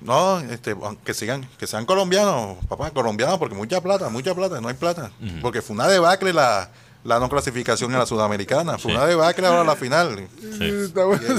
[0.00, 4.68] no, este, que sigan, que sean colombianos, papá, colombianos, porque mucha plata, mucha plata, no
[4.68, 5.10] hay plata.
[5.42, 6.70] Porque fue una debacle la,
[7.04, 8.96] la no clasificación en la sudamericana, fue Sí.
[8.96, 10.28] una debacle ahora la final.
[10.40, 10.92] Sí.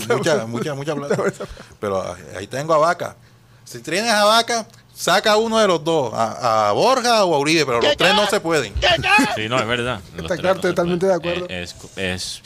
[0.10, 1.17] Mucha, mucha, mucha plata.
[1.80, 3.15] Pero ah, ahí tengo a Vaca.
[3.63, 7.65] Si tienes a Vaca, saca uno de los dos, a, a Borja o a Uribe,
[7.65, 8.74] pero los tres no se pueden.
[9.36, 10.02] Sí, no, es verdad.
[10.17, 11.45] Está claro, no totalmente de acuerdo.
[11.47, 12.41] Eh, Es, es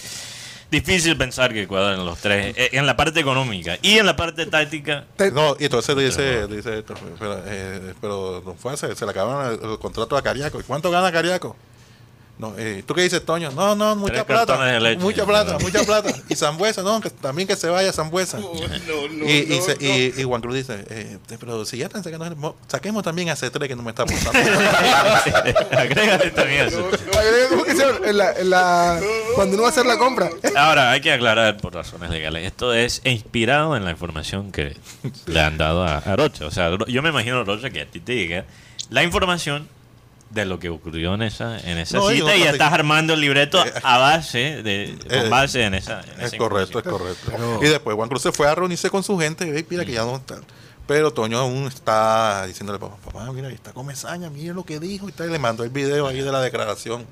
[0.70, 4.46] difícil pensar que cuadran los tres eh, en la parte económica y en la parte
[4.46, 5.06] táctica.
[5.34, 9.72] No, y entonces dice, dice esto, pero, eh, pero don Fuerza, se le acabaron el,
[9.72, 10.60] el contrato a Cariaco.
[10.60, 11.56] ¿Y cuánto gana Cariaco?
[12.38, 13.50] No, eh, ¿Tú qué dices, Toño?
[13.52, 14.46] No, no, mucha Tres plata.
[14.46, 15.02] cartones de leche.
[15.02, 16.10] Mucha plata, mucha plata.
[16.28, 18.40] Y Zambuesa, no, que también que se vaya Zambuesa.
[19.26, 22.58] y, y, se- y- y Juan Cruz dice, eh, pero si ya están sacando, mo-
[22.68, 24.40] saquemos también a C3 que no me está apuntando.
[25.78, 26.68] Agrégale también
[28.44, 29.00] la-
[29.36, 30.30] cuando uno va a hacer la compra.
[30.56, 32.46] Ahora, hay que aclarar por razones legales.
[32.46, 34.76] Esto es inspirado en la información que
[35.26, 36.46] le han dado a, a Rocha.
[36.46, 38.46] O sea, yo me imagino, Rocha, que a ti te diga
[38.90, 39.68] la información
[40.30, 43.22] de lo que ocurrió en esa, en esa No, cita y otra- estás armando el
[43.22, 47.60] libreto a base de Eh, con base en esa, en Es esa correcto, es correcto.
[47.62, 50.04] Y después Juan Cruz se fue a reunirse con su gente, y mira que ya
[50.04, 50.38] no está.
[50.88, 55.10] Pero Toño aún está diciéndole, papá, papá, mira, ahí está Comesaña, mire lo que dijo
[55.10, 55.30] y tal.
[55.30, 57.06] Y le mandó el video ahí de la declaración.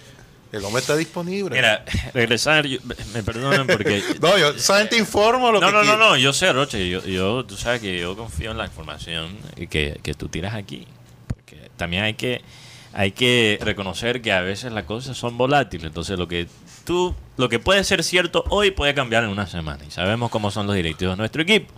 [0.52, 1.56] El hombre está disponible.
[1.56, 2.78] Mira, regresar, yo-
[3.13, 6.54] me perdonan porque no, yo solamente informo lo No, que no, no, no, yo sé,
[6.54, 9.36] Roche, yo, yo, tú sabes que yo confío en la información
[9.69, 10.86] que, que tú tiras aquí.
[11.26, 12.43] Porque también hay que,
[12.94, 15.88] hay que reconocer que a veces las cosas son volátiles.
[15.88, 16.48] Entonces, lo que
[16.86, 19.84] tú, lo que puede ser cierto hoy puede cambiar en una semana.
[19.88, 21.74] Y sabemos cómo son los directivos de nuestro equipo.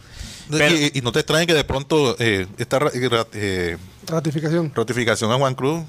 [0.52, 2.92] Pero- y, y no te extrañe que de pronto eh, esta ra-
[3.34, 4.72] eh, Ratificación.
[4.76, 5.84] ratificación a Juan Cruz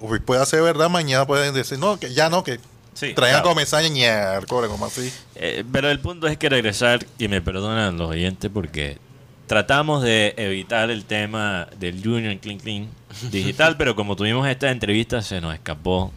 [0.00, 2.60] hoy puede ser verdad, mañana pueden decir, no, que ya no, que
[2.94, 3.88] Sí, traigan claro.
[3.90, 5.12] ñarcore, como así.
[5.34, 8.98] Eh, pero el punto es que regresar, y me perdonan los oyentes porque
[9.46, 12.88] tratamos de evitar el tema del Junior Clean Clean
[13.30, 16.12] digital, pero como tuvimos esta entrevista se nos escapó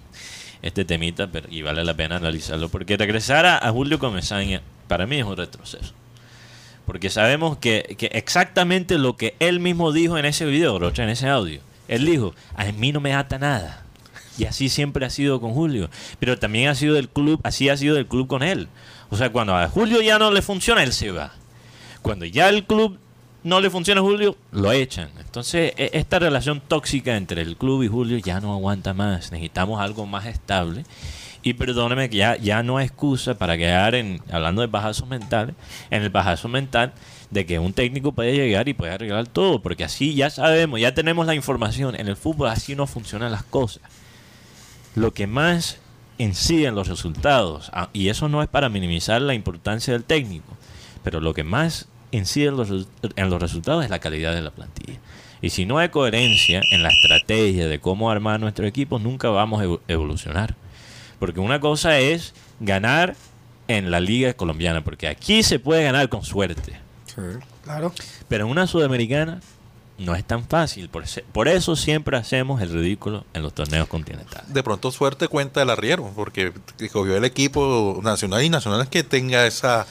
[0.62, 5.06] este temita pero, y vale la pena analizarlo porque regresar a, a Julio Comesaña para
[5.06, 5.93] mí es un retroceso.
[6.86, 11.10] Porque sabemos que, que exactamente lo que él mismo dijo en ese video, Rocha, en
[11.10, 11.62] ese audio.
[11.88, 13.84] Él dijo, a mí no me ata nada.
[14.39, 15.91] Y así siempre ha sido con Julio.
[16.19, 18.69] Pero también ha sido del club, así ha sido del club con él.
[19.12, 21.34] O sea, cuando a Julio ya no le funciona, él se va.
[22.02, 22.97] Cuando ya el club
[23.43, 25.10] no le funciona a Julio, lo echan.
[25.19, 29.32] Entonces, e- esta relación tóxica entre el club y Julio ya no aguanta más.
[29.32, 30.84] Necesitamos algo más estable.
[31.41, 35.56] Y perdóneme que ya, ya no hay excusa para quedar en, hablando de bajazos mentales,
[35.89, 36.91] en el bajazo mental
[37.30, 40.93] de que un técnico puede llegar y puede arreglar todo, porque así ya sabemos, ya
[40.93, 41.95] tenemos la información.
[41.95, 43.84] En el fútbol así no funcionan las cosas.
[44.95, 45.78] Lo que más
[46.17, 50.58] incide en los resultados, ah, y eso no es para minimizar la importancia del técnico,
[51.04, 54.52] pero lo que más incide en los, en los resultados es la calidad de la
[54.52, 55.00] plantilla.
[55.41, 59.62] Y si no hay coherencia en la estrategia de cómo armar nuestro equipo, nunca vamos
[59.62, 60.56] a evo- evolucionar.
[61.19, 63.15] Porque una cosa es ganar
[63.67, 66.80] en la liga colombiana, porque aquí se puede ganar con suerte.
[67.63, 67.93] Claro.
[68.28, 69.41] Pero en una sudamericana
[69.98, 70.89] no es tan fácil.
[70.89, 74.54] Por, se- por eso siempre hacemos el ridículo en los torneos continentales.
[74.54, 76.52] de pronto suerte cuenta el arriero, porque
[76.91, 79.86] cogió el equipo nacional y nacional es que tenga esa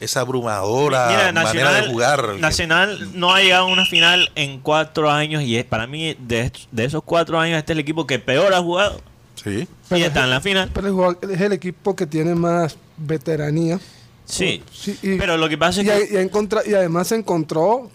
[0.00, 2.36] esa abrumadora Mira, manera de jugar.
[2.38, 6.50] Nacional no ha llegado a una final en cuatro años y es para mí de,
[6.72, 9.00] de esos cuatro años este es el equipo que peor ha jugado
[9.42, 9.68] Sí.
[9.90, 10.70] y está en la final.
[10.72, 13.78] Pero es el equipo que tiene más veteranía.
[14.24, 17.16] Sí, Sí, y- pero lo que pasa es y, que y, encontra- y además se
[17.16, 17.90] encontró, o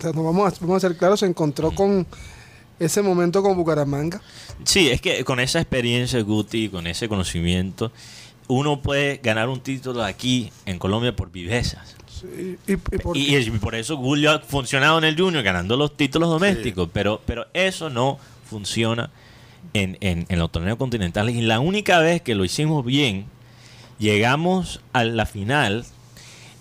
[0.00, 2.06] sea, no vamos, a, vamos a ser claros, se encontró con
[2.80, 4.20] ese momento con Bucaramanga.
[4.64, 7.92] sí, es que con esa experiencia Guti, con ese conocimiento,
[8.50, 11.96] uno puede ganar un título aquí en Colombia por vivezas.
[12.20, 15.76] Sí, y, y por- Y, y por eso Julio ha funcionado en el Junior ganando
[15.76, 19.10] los títulos domésticos, pero, pero eso no funciona
[19.72, 21.34] en, en, en los torneos continentales.
[21.34, 23.26] Y la única vez que lo hicimos bien,
[23.98, 25.84] llegamos a la final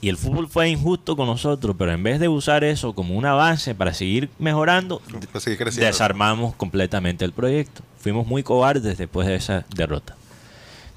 [0.02, 3.34] y el fútbol fue injusto con nosotros, pero en vez de usar eso como una
[3.34, 5.88] base para seguir mejorando, Para seguir creciendo.
[5.88, 7.82] desarmamos completamente el proyecto.
[8.00, 10.16] Fuimos muy cobardes después de esa derrota.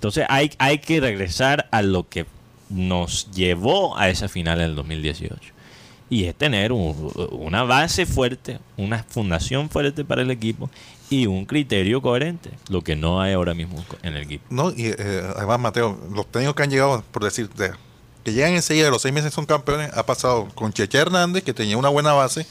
[0.02, 2.26] Entonces hay, hay que regresar a lo que
[2.68, 5.38] nos llevó a esa final en el 2018.
[6.10, 10.68] Y es tener un- una base fuerte, una fundación fuerte para el equipo
[11.08, 14.44] y un criterio coherente, lo que no hay ahora mismo en el equipo.
[14.50, 17.70] No, y eh, además, Mateo, los técnicos que han llegado, por decir, de-
[18.24, 21.54] que llegan enseguida, de los seis meses son campeones, ha pasado con Cheche Hernández, que
[21.54, 22.44] tenía una buena base,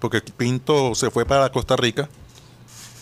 [0.00, 2.08] porque Pinto se fue para Costa Rica,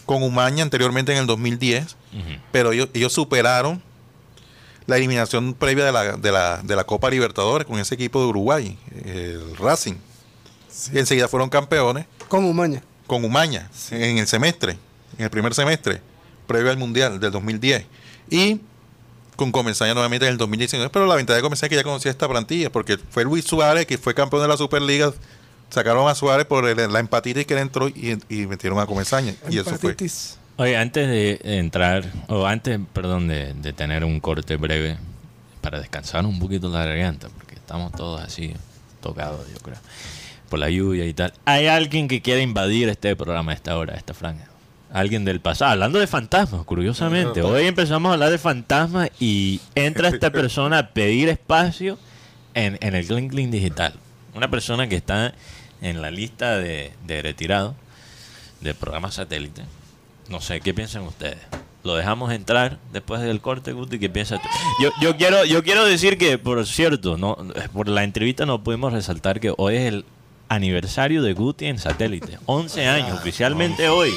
[0.06, 2.22] con Umaña anteriormente en el 2010, Ujú.
[2.52, 3.82] pero ellos, ellos superaron
[4.86, 8.26] la eliminación previa de la, de, la, de la Copa Libertadores con ese equipo de
[8.26, 9.94] Uruguay, el Racing.
[10.92, 12.82] Y enseguida fueron campeones con Umaña.
[13.06, 14.78] con Umaña en el semestre,
[15.18, 16.00] en el primer semestre,
[16.46, 17.84] previo al Mundial del 2010.
[18.30, 18.60] Y
[19.34, 20.88] con Comesaña nuevamente en el 2019.
[20.90, 23.86] Pero la ventaja de Comesaña es que ya conocía esta plantilla, porque fue Luis Suárez,
[23.86, 25.12] que fue campeón de la Superliga.
[25.70, 29.34] Sacaron a Suárez por el- la empatitis que le entró y, y metieron a Comesaña.
[29.50, 29.90] Y eso fue.
[29.90, 30.38] Empatitis.
[30.58, 34.96] Oye, antes de entrar, o antes, perdón, de, de tener un corte breve
[35.60, 38.54] para descansar un poquito la garganta, porque estamos todos así
[39.02, 39.76] tocados, yo creo,
[40.48, 41.34] por la lluvia y tal.
[41.44, 44.44] ¿Hay alguien que quiera invadir este programa a esta hora, a esta franja?
[44.92, 45.72] alguien del pasado.
[45.72, 47.42] Hablando de fantasmas, curiosamente.
[47.42, 51.98] Hoy empezamos a hablar de fantasmas y entra esta persona a pedir espacio
[52.54, 53.92] en, en el Clean Clean Digital.
[54.34, 55.34] Una persona que está
[55.80, 57.74] en la lista de, de retirados
[58.60, 59.62] de programas satélite.
[60.28, 61.38] No sé, ¿qué piensan ustedes?
[61.84, 64.48] Lo dejamos entrar después del corte, Guti, ¿qué piensas tú?
[64.82, 67.36] Yo, yo quiero, yo quiero decir que, por cierto, no,
[67.72, 70.04] por la entrevista no pudimos resaltar que hoy es el
[70.48, 72.38] aniversario de Guti en satélite.
[72.46, 74.12] 11 años, oficialmente hoy.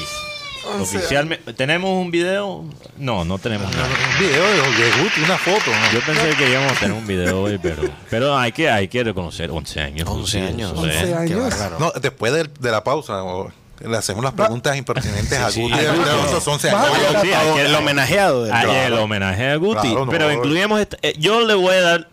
[0.64, 2.64] 11 Oficialmente, ¿Tenemos un video?
[2.98, 3.86] No, no tenemos nada.
[3.88, 5.70] Un video de, Guti, una foto.
[5.70, 5.92] ¿no?
[5.92, 9.02] Yo pensé que íbamos a tener un video hoy, pero, pero hay que hay que
[9.02, 10.08] reconocer 11 años.
[10.08, 10.72] 11 Guti, años.
[10.72, 11.54] eso es- 11 Qué años.
[11.78, 15.72] No, después de, de la pausa, o- le hacemos las preguntas impertinentes a sí, Guti
[15.72, 16.10] a de, Guti.
[16.10, 17.12] de esos 11 Baja años.
[17.14, 19.80] la Sí, El homenajeado del el homenaje a Guti.
[19.80, 20.10] Claro, no.
[20.12, 20.78] pero incluimos.
[20.80, 22.08] esta- eh, yo le voy a dar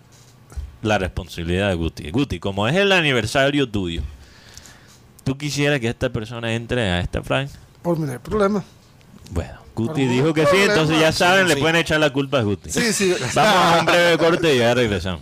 [0.81, 2.09] la responsabilidad de Guti.
[2.11, 4.03] Guti, como es el aniversario tuyo,
[5.25, 7.53] ¿tú quisieras que esta persona entre a esta franja?
[7.87, 8.61] Por mí no hay problema.
[9.29, 11.61] Bueno, Guti Por dijo que sí, entonces ya saben, le Sí.
[11.61, 12.69] pueden echar la culpa a Guti.
[12.69, 13.15] Sí, sí.
[13.33, 15.21] Vamos a un breve corte y ya regresamos.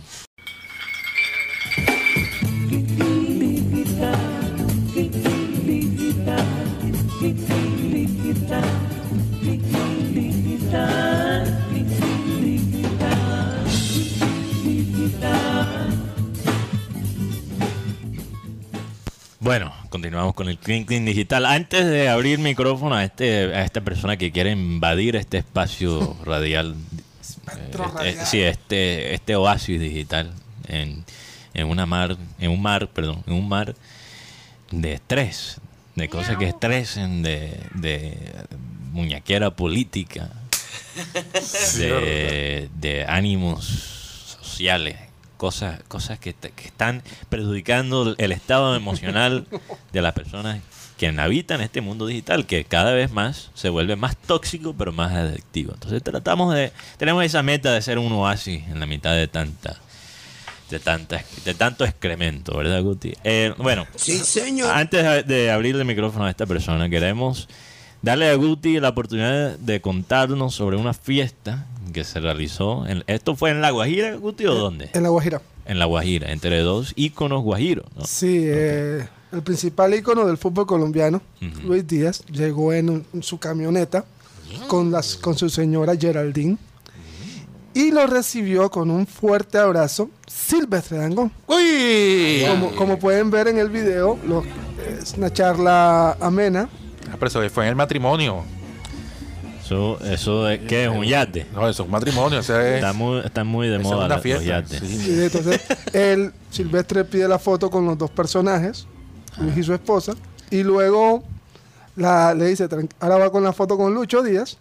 [19.96, 21.46] Continuamos con el Clean Clean Digital.
[21.46, 26.76] Antes de abrir micrófono a este a esta persona que quiere invadir este espacio radial,
[27.56, 28.06] eh, radial.
[28.06, 30.34] eh, sí, este este oasis digital
[30.68, 31.02] en,
[31.54, 33.74] en una mar, en un mar, perdón, en un mar
[34.70, 35.62] de estrés,
[35.94, 38.18] de cosas que estresen, de, de
[38.92, 40.28] muñequera política,
[41.78, 43.64] de, de ánimos
[44.42, 44.96] sociales,
[45.36, 49.46] cosas, cosas que, te- que están perjudicando el estado emocional
[49.92, 50.60] de las personas
[50.98, 55.12] que habitan este mundo digital, que cada vez más se vuelve más tóxico, pero más
[55.12, 55.72] adictivo.
[55.74, 59.76] Entonces tratamos de, tenemos esa meta de ser un oasis en la mitad de tanta,
[60.70, 63.12] de tanta, de tanto excremento, ¿verdad, Guti?
[63.24, 63.86] Eh, bueno,
[64.70, 67.46] antes de- de abrir el micrófono a esta persona, queremos
[68.06, 72.86] darle a Guti la oportunidad de contarnos sobre una fiesta que se realizó.
[72.86, 74.90] En, ¿Esto fue en La Guajira, Guti, o dónde?
[74.94, 75.42] En La Guajira.
[75.66, 77.84] En La Guajira, entre dos íconos guajiros.
[77.96, 78.04] ¿no?
[78.04, 81.20] Sí, eh, el principal ícono del fútbol colombiano.
[81.64, 84.04] Luis Díaz, llegó en, un- en su camioneta
[84.68, 86.56] con, las, con su señora Geraldine
[87.74, 91.32] y lo recibió con un fuerte abrazo Silvestre Dangón.
[91.48, 92.44] ¡Uy!
[92.48, 94.44] Como, como pueden ver en el video, lo-
[95.02, 96.68] es una charla amena.
[97.10, 98.44] Ah, pero eso fue en el matrimonio.
[99.64, 101.46] Eso, eso es, ¿qué es un yate?
[101.52, 102.38] No, eso es un matrimonio.
[102.38, 104.44] O sea, es, Está muy, está muy de moda una los fiesta.
[104.44, 104.78] yates.
[104.80, 105.22] Sí.
[105.24, 105.60] Entonces,
[105.92, 108.86] él, Silvestre pide la foto con los dos personajes,
[109.38, 110.14] Luis y su esposa,
[110.50, 111.24] y luego
[111.96, 114.56] la, le dice, "Tran- ahora va con la foto con Lucho Díaz.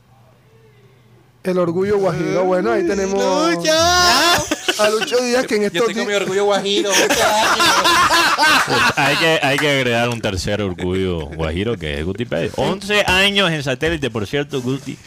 [1.44, 2.44] El orgullo guajiro.
[2.46, 3.60] Bueno, ahí tenemos
[4.80, 6.08] a Lucho Díaz, que en estos días...
[6.22, 6.92] orgullo guajiro.
[8.66, 12.52] Pues hay, que, hay que agregar un tercer orgullo guajiro que es Guti Pérez.
[12.56, 14.98] 11 años en satélite, por cierto, Guti.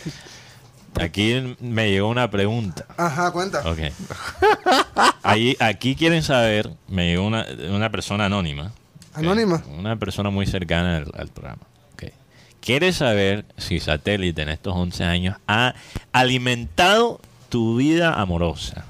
[0.95, 2.87] Aquí me llegó una pregunta.
[2.97, 3.69] Ajá, cuenta.
[3.69, 3.79] Ok.
[5.23, 8.73] Ahí, aquí quieren saber, me llegó una, una persona anónima.
[9.13, 9.63] Anónima.
[9.77, 11.63] Una persona muy cercana al, al programa.
[11.95, 12.05] ok.
[12.61, 15.75] Quiere saber si satélite en estos 11 años ha
[16.13, 18.85] alimentado tu vida amorosa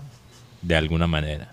[0.62, 1.50] de alguna manera.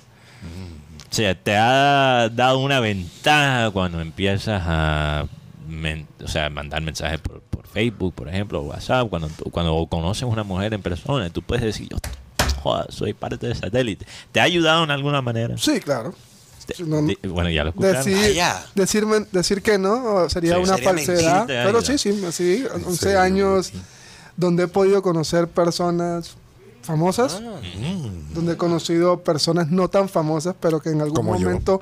[1.11, 5.25] O sea, te ha dado una ventaja cuando empiezas a
[5.67, 10.23] men- o sea, mandar mensajes por, por Facebook, por ejemplo, o WhatsApp, cuando, cuando conoces
[10.23, 11.97] a una mujer en persona, tú puedes decir, yo
[12.61, 14.05] joda, soy parte de satélite.
[14.31, 15.57] ¿Te ha ayudado en alguna manera?
[15.57, 16.13] Sí, claro.
[16.79, 18.03] No, bueno, ya lo escucharon.
[18.03, 18.65] Decir, Vaya.
[18.73, 20.61] decirme, decir que no sería Sí.
[20.61, 21.37] una Sería falsedad.
[21.39, 21.63] mentira.
[21.63, 23.21] Pero Sí, sí, sí, sí, 11 serio?
[23.21, 23.71] años
[24.35, 26.35] donde he podido conocer personas
[26.85, 27.41] famosas,
[28.33, 31.47] donde he conocido personas no tan famosas, pero que en algún Como yo.
[31.47, 31.81] momento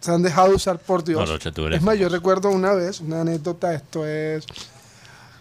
[0.00, 1.20] se han dejado usar por Dios.
[1.20, 4.44] No, Rocha, tú eres es más, yo recuerdo una vez, una anécdota, esto es...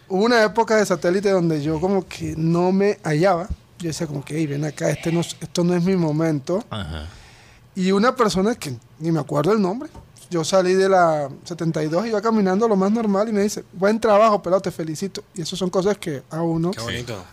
[0.09, 3.49] Hubo una época de satélite donde yo como que no me hallaba.
[3.77, 6.63] Yo decía como que, "Ey, ven acá, este no, es- esto no es mi momento.
[6.69, 7.07] Ajá.
[7.75, 9.89] Y una persona que ni me acuerdo el nombre.
[10.29, 13.99] Yo salí de la 72 y iba caminando lo más normal y me dice, buen
[13.99, 15.23] trabajo, pero te felicito.
[15.33, 16.71] Y eso son cosas que a uno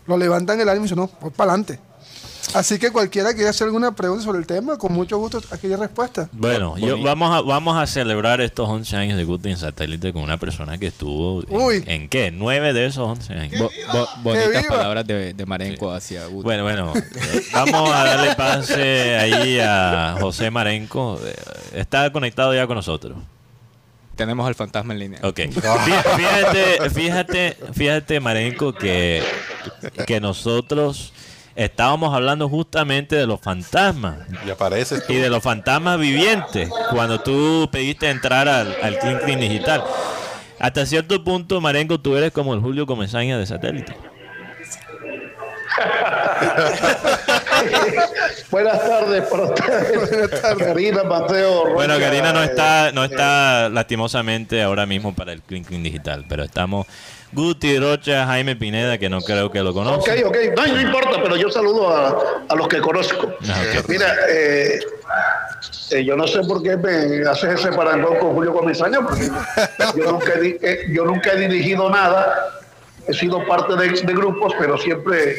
[0.06, 1.80] lo levantan el ánimo y dice, no, voy para adelante.
[2.52, 5.74] Así que cualquiera que quiera hacer alguna pregunta sobre el tema, con mucho gusto, hay
[5.76, 6.28] respuesta.
[6.32, 10.22] Bueno, yo, vamos, a, vamos a celebrar estos 11 años de Guti en satélite con
[10.22, 11.84] una persona que estuvo en, Uy.
[11.86, 12.30] ¿en qué?
[12.30, 13.60] ¿Nueve de esos 11 años?
[13.60, 16.44] Bo- bo- bonitas palabras de, de Marenco hacia Guti.
[16.44, 21.18] Bueno, bueno, eh, vamos a darle pase ahí a José Marenco.
[21.24, 21.34] Eh,
[21.74, 23.16] Está conectado ya con nosotros.
[24.16, 25.20] Tenemos al fantasma en línea.
[25.24, 25.38] Ok.
[25.40, 29.24] Fí- Fíjate, fíjate, fíjate, Marenco, que,
[30.06, 31.12] que nosotros
[31.56, 35.12] estábamos hablando justamente de los fantasmas Y apareces tú.
[35.12, 39.82] y de los fantasmas vivientes cuando tú pediste entrar al, al Clean Clean Digital.
[40.58, 43.94] Hasta cierto punto, Marenco, tú eres como el Julio Comesaña de satélite.
[48.50, 50.40] Buenas tardes para ustedes.
[50.58, 51.72] Karina, Mateo.
[51.74, 56.44] Bueno, Karina no está, no está lastimosamente ahora mismo para el Clean Clean Digital, pero
[56.44, 56.86] estamos
[57.34, 60.24] Guti, Rocha, Jaime Pineda, que no creo que lo Ok, conoce.
[60.24, 60.36] ok.
[60.56, 62.16] No, no importa, pero yo saludo a,
[62.48, 63.32] a los que conozco.
[63.48, 63.88] Ah, ok.
[63.88, 64.78] Mira, eh,
[65.90, 69.28] eh, yo no sé por qué me haces ese parangón con Julio Comisaña, porque
[69.96, 72.34] yo nunca, he, eh, yo nunca he dirigido nada,
[73.06, 75.36] he sido parte de, de grupos, pero siempre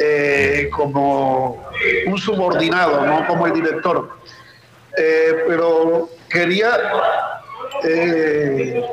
[0.00, 1.68] eh, como
[2.06, 4.10] un subordinado, no como el director.
[4.96, 6.70] Eh, pero quería,
[7.84, 8.84] eh,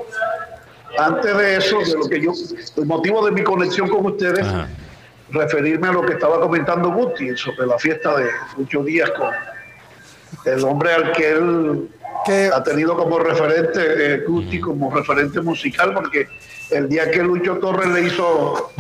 [0.98, 2.32] antes de eso, de lo que yo,
[2.78, 4.68] el motivo de mi conexión con ustedes, Ajá.
[5.32, 9.30] referirme a lo que estaba comentando Guti sobre la fiesta de Lucho Díaz con
[10.46, 11.90] el hombre al que él
[12.54, 13.80] ha tenido como referente,
[14.14, 16.28] eh, Guti, como referente musical, porque
[16.70, 18.72] el día que Lucho Torres le hizo,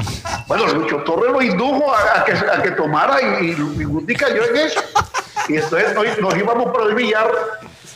[0.48, 4.44] bueno, Lucho Torres lo indujo a, a que, a que tomara y, y Guti cayó
[4.46, 4.82] en eso.
[5.48, 7.32] Y entonces nos, nos íbamos para el billar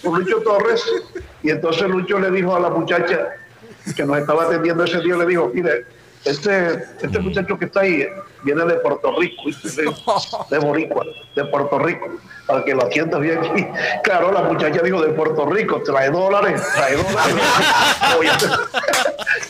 [0.03, 0.83] con Lucho Torres
[1.43, 3.27] y entonces Lucho le dijo a la muchacha
[3.91, 5.85] que nos estaba atendiendo ese día, le dijo, mire,
[6.23, 8.07] este, este muchacho que está ahí
[8.43, 9.93] viene de Puerto Rico, de,
[10.49, 12.07] de Boricua, de Puerto Rico,
[12.47, 13.39] para que lo atiendas bien.
[13.55, 13.65] Y,
[14.03, 17.35] claro, la muchacha dijo de Puerto Rico, trae dólares, trae dólares.
[18.11, 18.37] Lo voy a,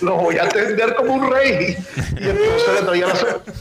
[0.02, 1.76] lo voy a atender como un rey.
[2.20, 3.16] Y entonces le traía, la,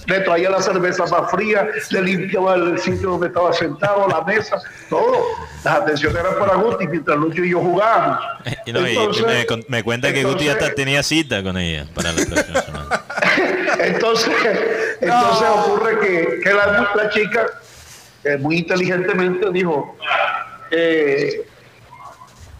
[0.07, 4.61] le traía la cerveza más fría, le limpiaba el sitio donde estaba sentado, la mesa,
[4.89, 5.17] todo.
[5.65, 8.19] Las atenciones eran para Guti mientras Lucho y yo jugábamos.
[8.67, 9.25] Y, no, y Entonces-
[9.69, 13.03] me, cuenta que Guti ya entonces- hasta tenía cita con ella para la próxima semana.
[13.81, 14.33] Entonces,
[15.03, 17.47] entonces ocurre que, que la, la chica
[18.25, 19.97] eh, muy inteligentemente dijo,
[20.71, 21.45] eh,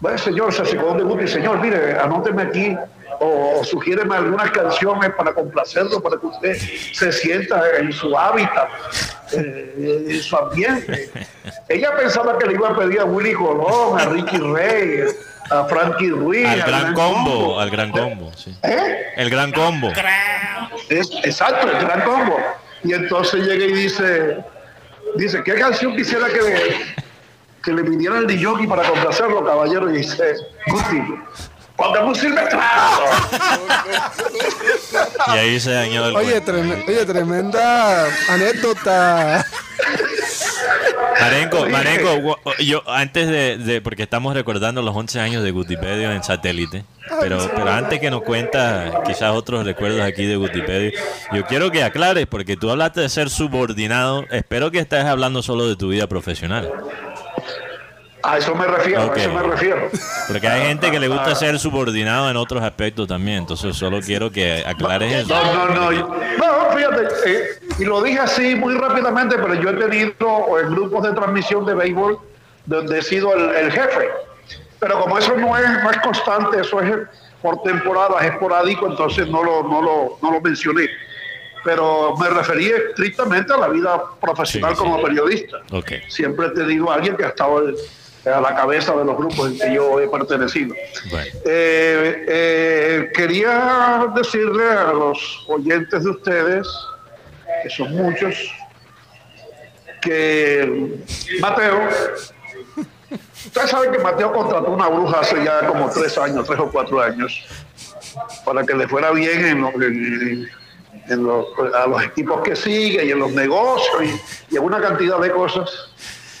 [0.01, 2.77] bueno señor, se secó de Guti, señor, mire, anóteme aquí
[3.21, 6.57] o, o sugiéreme algunas canciones para complacerlo, para que usted
[6.93, 8.67] se sienta en su hábitat,
[9.31, 11.09] eh, en su ambiente.
[11.69, 15.05] Ella pensaba que le iba a pedir a Willy Colón, a Ricky Rey,
[15.59, 18.55] a Frankie Ruiz, Al gran combo, al gran combo, sí.
[18.63, 19.13] ¿Eh?
[19.15, 19.91] El gran combo.
[20.89, 22.37] Es, exacto, el gran combo.
[22.83, 24.37] Y entonces llega y dice,
[25.15, 26.95] dice, ¿qué canción quisiera que le,
[27.63, 29.89] que le pidiera el DJ para complacerlo, caballero?
[29.89, 30.35] Y dice,
[30.67, 31.01] Guti,
[32.19, 33.03] silvestrado.
[35.27, 39.45] Y ahí se dañó el Oye, trem- oye, tremenda anécdota.
[41.23, 41.69] Marenco.
[41.69, 46.83] Marenco, yo antes de, de- porque estamos recordando los 11 años de Gutipedio en satélite,
[47.19, 50.91] pero, pero antes que nos cuenta quizás otros recuerdos aquí de Gutipedio,
[51.33, 55.67] yo quiero que aclares, porque tú hablaste de ser subordinado, espero que estés hablando solo
[55.67, 56.69] de tu vida profesional,
[58.25, 59.89] A eso me refiero, a eso me refiero.
[60.27, 64.31] porque hay gente que le gusta ser subordinado en otros aspectos también, entonces solo quiero
[64.31, 65.35] que aclares eso.
[65.35, 66.07] No, no, no.
[66.07, 67.47] No, fíjate, eh,
[67.79, 71.73] y lo dije así muy rápidamente, pero yo he tenido en grupos de transmisión de
[71.73, 72.17] béisbol
[72.65, 74.07] donde he sido el, el jefe.
[74.79, 76.95] Pero como eso no es, no es constante, eso es
[77.41, 80.87] por temporadas, es esporádico, entonces no lo, no lo, no lo mencioné.
[81.65, 84.81] Pero me referí estrictamente a la vida profesional Sí, sí.
[84.83, 85.57] como periodista.
[85.71, 85.91] Ok.
[86.09, 87.73] Siempre he tenido a alguien que ha estado eh,
[88.25, 90.73] a la cabeza de los grupos en que yo he pertenecido.
[91.09, 91.25] Bueno.
[91.45, 96.67] Eh, eh, quería decirle a los oyentes de ustedes,
[97.63, 98.35] que son muchos,
[100.01, 100.97] que
[101.39, 101.79] Mateo,
[103.45, 107.01] ustedes saben que Mateo contrató una bruja hace ya como tres años, tres o cuatro
[107.01, 107.41] años,
[108.45, 110.49] para que le fuera bien en, los- en-
[111.09, 114.03] en los, a los equipos que sigue y en los negocios
[114.49, 115.69] y, y en una cantidad de cosas.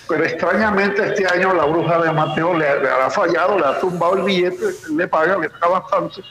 [0.07, 4.17] Pero extrañamente este año la bruja de Mateo le, le ha fallado, le ha tumbado
[4.17, 6.21] el billete, le paga, le paga bastante.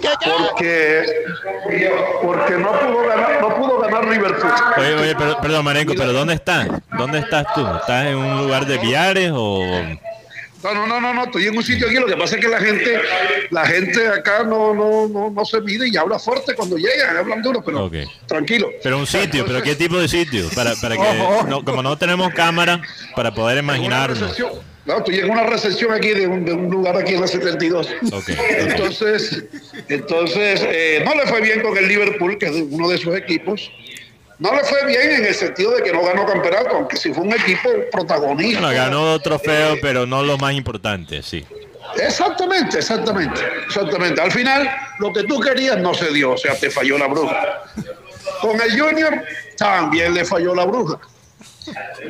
[0.00, 1.04] Porque,
[2.22, 4.52] porque no pudo ganar, no pudo ganar Liverpool.
[4.76, 6.68] Oye, oye, perdón, Marenco, pero ¿dónde estás?
[6.96, 7.66] ¿Dónde estás tú?
[7.66, 9.60] ¿Estás en un lugar de viares o...?
[10.62, 11.96] No, no, no, no, no, estoy en un sitio aquí.
[11.96, 13.00] Lo que pasa es que la gente,
[13.50, 17.42] la gente acá no, no, no, no se mide y habla fuerte cuando llegan, hablan
[17.42, 17.90] duro, pero
[18.26, 18.70] tranquilo.
[18.82, 20.48] Pero un sitio, pero ¿qué tipo de sitio?
[20.54, 21.02] Para, para que,
[21.48, 22.80] no, como no tenemos cámara,
[23.14, 24.36] para poder imaginarnos.
[24.84, 27.88] No, estoy en una recepción aquí de un, de un lugar aquí en la 72.
[28.12, 29.44] Ok, Entonces,
[29.88, 33.70] entonces eh, no le fue bien con el Liverpool, que es uno de sus equipos.
[34.38, 37.24] No le fue bien en el sentido de que no ganó campeonato, aunque sí fue
[37.24, 38.60] un equipo protagonista.
[38.60, 41.44] Bueno, ganó trofeos, pero no los más importantes, sí.
[41.96, 44.20] Exactamente, exactamente, exactamente.
[44.20, 44.70] Al final,
[45.00, 47.62] lo que tú querías no se dio, o sea, te falló la bruja.
[48.40, 49.24] Con el Junior
[49.56, 51.00] también le falló la bruja.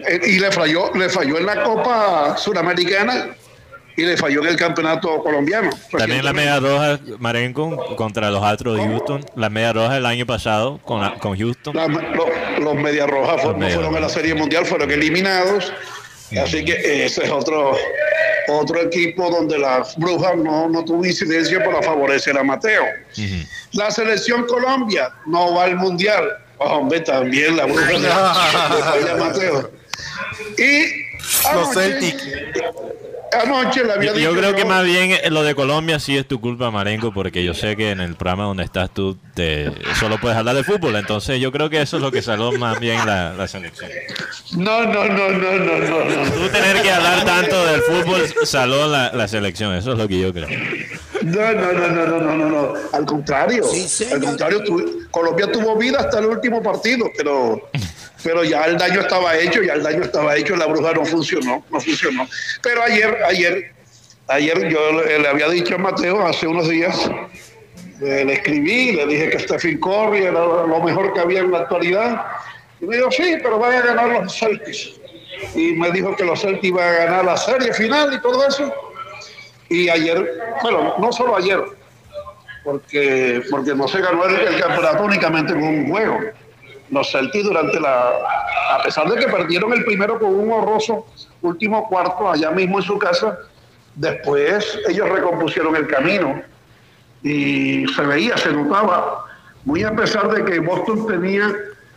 [0.06, 3.28] Eh, Y le falló, le falló en la Copa Suramericana
[3.98, 5.70] y le falló en el Campeonato Colombiano.
[5.90, 9.24] También la media roja, Marenco, contra los Astros de Houston.
[9.34, 11.74] La media roja el año pasado con, la- con Houston.
[11.76, 12.28] La- lo-
[12.60, 14.08] los Media Rojas fue- no Media fueron a la.
[14.08, 15.72] Serie Mundial, fueron eliminados.
[16.42, 17.74] Así que ese es otro,
[18.48, 22.82] otro equipo donde la bruja no, no tuvo incidencia para favorecer a Mateo.
[23.72, 26.24] La selección Colombia no va al Mundial.
[26.58, 29.70] Hombre, también la bruja le- le falla a Mateo.
[30.58, 32.16] Y Los Celtic.
[33.32, 36.16] Anoche le había Yo, dicho yo creo que más bien eh, lo de Colombia sí
[36.16, 39.70] es tu culpa, Marenco, porque yo sé que en el programa donde estás tú te,
[39.98, 40.96] solo puedes hablar de fútbol.
[40.96, 43.90] Entonces yo creo que eso es lo que saló más bien la, la selección.
[44.56, 46.30] No, no, no, no, no, no, no.
[46.32, 49.74] Tú tener que hablar tanto del fútbol saló la, la selección.
[49.74, 50.48] Eso es lo que yo creo.
[51.22, 52.74] No, no, no, no, no, no, no, no.
[52.92, 53.64] Al contrario,
[54.12, 57.68] al contrario, tu- Colombia tuvo vida hasta el último partido, pero,
[58.22, 61.64] pero ya el daño estaba hecho, ya el daño estaba hecho, la bruja no funcionó,
[61.70, 62.26] no funcionó.
[62.62, 63.72] Pero ayer, ayer,
[64.28, 67.10] ayer yo le, le había dicho a Mateo hace unos días,
[68.00, 72.26] le escribí, le dije que Stephen Curry era lo mejor que había en la actualidad.
[72.80, 74.90] Y me dijo, sí, pero van a ganar los Celtics.
[75.56, 78.72] Y me dijo que los Celtics iban a ganar la serie final y todo eso.
[79.68, 81.62] Y ayer, bueno, no solo ayer,
[82.64, 86.18] porque, porque no se ganó el, campeonato únicamente con un juego.
[86.90, 88.10] Los Celtics durante la...
[88.70, 91.06] A pesar de que perdieron el primero con un horroroso
[91.42, 93.38] último cuarto allá mismo en su casa,
[93.94, 96.42] después ellos recompusieron el camino
[97.22, 99.24] y se veía, se notaba,
[99.64, 101.52] muy a pesar de que Boston tenía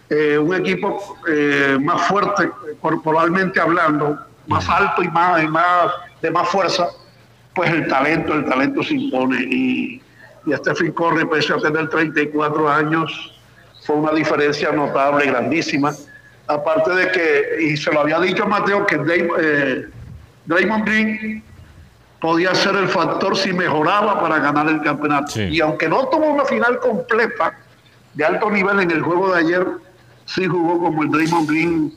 [0.09, 2.49] eh, un equipo eh, más fuerte
[2.81, 5.91] corporalmente hablando, más alto y más, y más
[6.21, 6.89] de más fuerza,
[7.61, 9.39] pues el talento, el talento se impone.
[9.43, 10.01] Y,
[10.47, 13.39] y Stephen Curry, pese a tener 34 años,
[13.85, 15.91] fue una diferencia notable, grandísima.
[16.47, 19.85] Aparte de que, y se lo había dicho a Mateo, que Dave- eh,
[20.45, 21.43] Draymond Green
[22.19, 25.31] podía ser el factor si mejoraba para ganar el campeonato.
[25.31, 25.41] Sí.
[25.43, 27.59] Y aunque no tuvo una final completa
[28.15, 29.67] de alto nivel en el juego de ayer,
[30.25, 31.93] sí jugó como el Draymond Green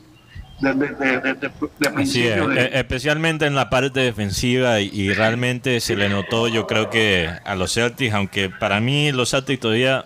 [0.59, 1.49] de, de, de, de- de-
[1.79, 2.47] de Así es, principio.
[2.47, 6.89] de- e- especialmente en la parte defensiva y, y realmente se le notó, yo creo
[6.89, 10.05] que a los Celtics, aunque para mí los Celtics todavía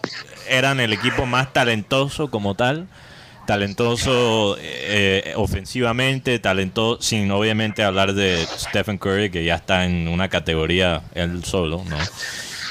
[0.50, 2.88] eran el equipo más talentoso como tal,
[3.46, 10.30] talentoso eh, ofensivamente, talentoso, sin obviamente hablar de Stephen Curry, que ya está en una
[10.30, 11.98] categoría él solo, ¿no?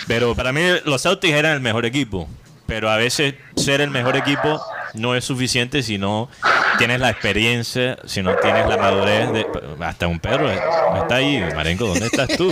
[0.07, 2.29] Pero para mí los Celtics eran el mejor equipo.
[2.66, 4.61] Pero a veces ser el mejor equipo
[4.95, 6.28] no es suficiente si no
[6.78, 9.47] tienes la experiencia, si no tienes la madurez de...
[9.80, 11.43] Hasta un perro está ahí.
[11.55, 12.51] Marenco, ¿dónde estás tú?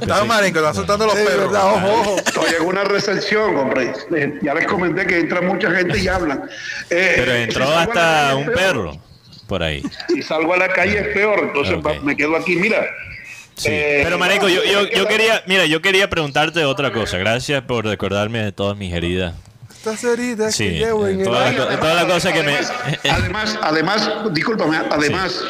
[0.00, 1.52] Está Marenco, está soltando los perros.
[1.54, 2.16] ojo, ojo.
[2.18, 3.92] Estoy en una recepción, hombre.
[4.16, 6.42] Eh, Ya les comenté que entra mucha gente y hablan.
[6.90, 8.98] Eh, Pero si entró la hasta un perro
[9.46, 9.82] por ahí.
[10.08, 12.56] Si salgo a la calle es peor, entonces me quedo aquí.
[12.56, 12.86] Mira.
[13.56, 13.68] Sí.
[13.70, 17.18] eh, Pero Marenco, yo, yo, yo quería, mira, yo quería preguntarte otra cosa.
[17.18, 19.34] Gracias por recordarme de todas mis heridas.
[19.84, 21.58] Estas heridas Sí, que llevo en el todas alma.
[21.66, 22.52] las co- toda la cosa que me...
[22.56, 25.44] Además, además, además, discúlpame, además,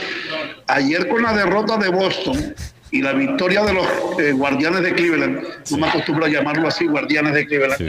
[0.67, 2.55] ayer con la derrota de Boston
[2.91, 3.87] y la victoria de los
[4.19, 7.79] eh, guardianes de Cleveland, no me acostumbro a llamarlo así, guardianes de Cleveland.
[7.79, 7.87] Sí.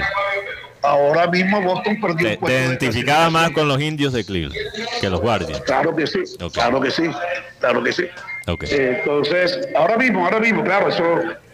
[0.83, 4.55] Ahora mismo Boston perdió Te, te de identificaba más con los indios de Cleveland
[5.01, 5.61] que los Guardians.
[5.61, 6.19] Claro que sí,
[6.53, 7.03] claro que sí,
[7.59, 8.03] claro que sí.
[8.69, 11.03] Eh, Entonces, ahora mismo, ahora mismo, claro, eso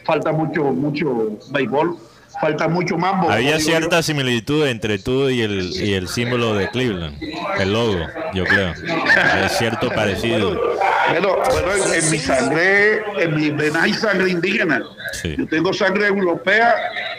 [0.04, 1.98] falta mucho, mucho béisbol,
[2.42, 3.30] falta mucho mambo.
[3.32, 7.18] Había cierta similitud entre tú y el, y el símbolo de Cleveland,
[7.60, 8.00] el logo,
[8.34, 8.74] yo creo.
[9.46, 10.60] Es cierto parecido.
[11.10, 14.82] Bueno, bueno, en, en mi sangre, en mi vena hay sangre indígena.
[15.14, 15.36] Sí.
[15.38, 16.74] Yo tengo sangre europea,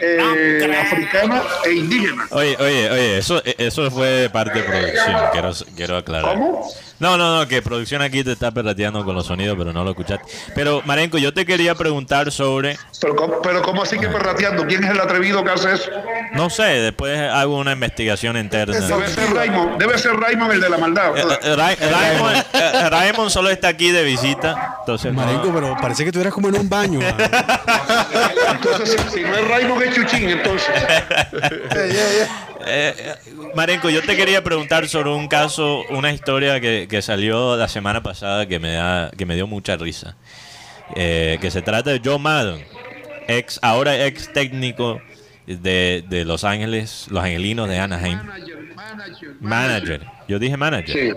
[0.05, 2.25] eh, africana e indígena.
[2.31, 6.33] Oye, oye, oye, eso, eso fue parte de producción, quiero, quiero aclarar.
[6.33, 6.67] ¿Cómo?
[6.99, 9.89] No, no, no, que producción aquí te está perrateando con los sonidos, pero no lo
[9.89, 10.23] escuchaste.
[10.55, 14.65] Pero, Marenco, yo te quería preguntar sobre, Pero, ¿cómo- pero ¿cómo así que perrateando?
[14.65, 15.89] ¿Quién es el atrevido que hace eso?
[16.33, 18.79] no sé, después hago una investigación interna.
[18.79, 21.17] Debe ser Raymond, debe ser Raymond el de la maldad.
[21.17, 25.75] Eh, eh, Ra- Raymond, eh, Raymond solo está aquí de visita, entonces no- Marenco, pero
[25.81, 26.99] parece que tú eras como en un baño.
[28.51, 30.69] Entonces, si, si no es Raymond, es Chuchín, entonces.
[32.65, 32.93] Eh,
[33.55, 38.01] Marenco, yo te quería preguntar sobre un caso, una historia que, que salió la semana
[38.01, 40.15] pasada que me da, que me dio mucha risa.
[40.95, 42.65] Eh, que se trata de Joe Madden,
[43.27, 45.01] ex, ahora ex técnico
[45.45, 48.19] de, de Los Ángeles, los angelinos de Anaheim.
[49.39, 50.01] Manager.
[50.27, 50.95] Yo dije manager.
[50.95, 51.13] Sí.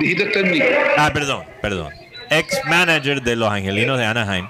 [0.00, 0.66] Dijiste técnico.
[0.96, 1.92] Ah, perdón, perdón.
[2.30, 4.48] Ex manager de los angelinos de Anaheim.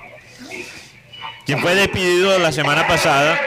[1.45, 3.39] Quien fue despedido la semana pasada.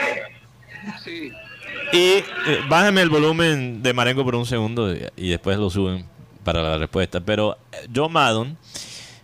[1.92, 2.24] Y eh,
[2.68, 6.04] bájame el volumen de Marengo por un segundo y, después lo suben
[6.44, 7.20] para la respuesta.
[7.20, 8.56] Pero eh, Joe Maddon,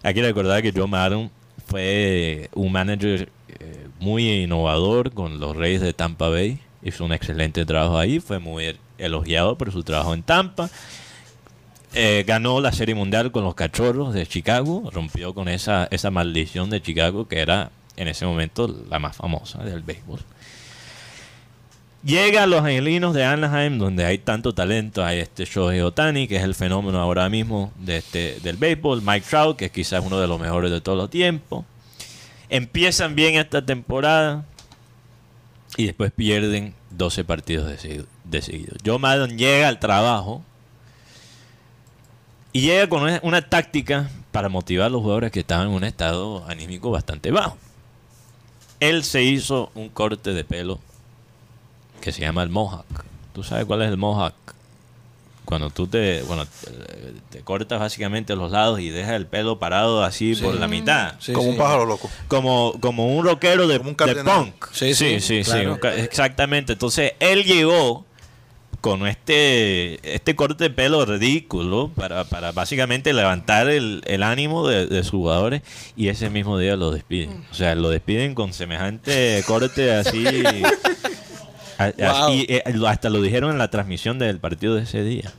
[0.03, 1.31] hay que recordar que Joe Maddon
[1.67, 6.59] fue un manager eh, muy innovador con los Reyes de Tampa Bay.
[6.83, 10.71] Hizo un excelente trabajo ahí, fue muy elogiado por su trabajo en Tampa.
[11.95, 16.69] Eh, ganó la Serie Mundial con los Cachorros de Chicago, rompió con esa, esa maldición
[16.69, 20.21] de Chicago que era en ese momento la más famosa del béisbol.
[22.05, 25.03] Llega a los Angelinos de Anaheim, donde hay tanto talento.
[25.03, 29.01] Hay este Shohei Otani, que es el fenómeno ahora mismo de este, del béisbol.
[29.01, 31.65] Mike Trout, que es quizás uno de los mejores de todos los tiempos.
[32.51, 34.45] Empiezan bien esta temporada
[35.79, 38.77] y después pierden 12 partidos de seguido-.
[38.85, 40.43] Joe Maddon llega al trabajo
[42.53, 45.85] y llega con una, una táctica para motivar a los jugadores que estaban en un
[45.85, 47.57] estado anímico bastante bajo.
[48.89, 50.79] Él se hizo un corte de pelo
[52.01, 53.05] que se llama el mohawk.
[53.33, 54.35] ¿Tú sabes cuál es el mohawk?
[55.45, 56.47] Cuando tú te, bueno,
[57.31, 61.15] te, cortas básicamente los lados y dejas el pelo parado así por la mitad.
[61.19, 61.51] Sí, como sí.
[61.51, 62.11] un pájaro loco.
[62.29, 64.45] Como, como un rockero de, Como un de cardenal.
[64.45, 64.67] punk.
[64.73, 65.79] Sí, sí, sí, sí, sí, claro.
[65.83, 66.73] un exactamente.
[66.73, 68.07] Entonces él llegó
[68.85, 74.87] con este, este corte de pelo ridículo para, para básicamente levantar el, el ánimo de,
[74.87, 75.63] de sus jugadores
[75.97, 77.47] y ese mismo día lo despiden.
[77.51, 80.27] O sea, lo despiden con semejante corte así.
[81.79, 82.29] a- Wow.
[82.47, 85.33] Eh, hasta lo dijeron en la transmisión del partido de ese día.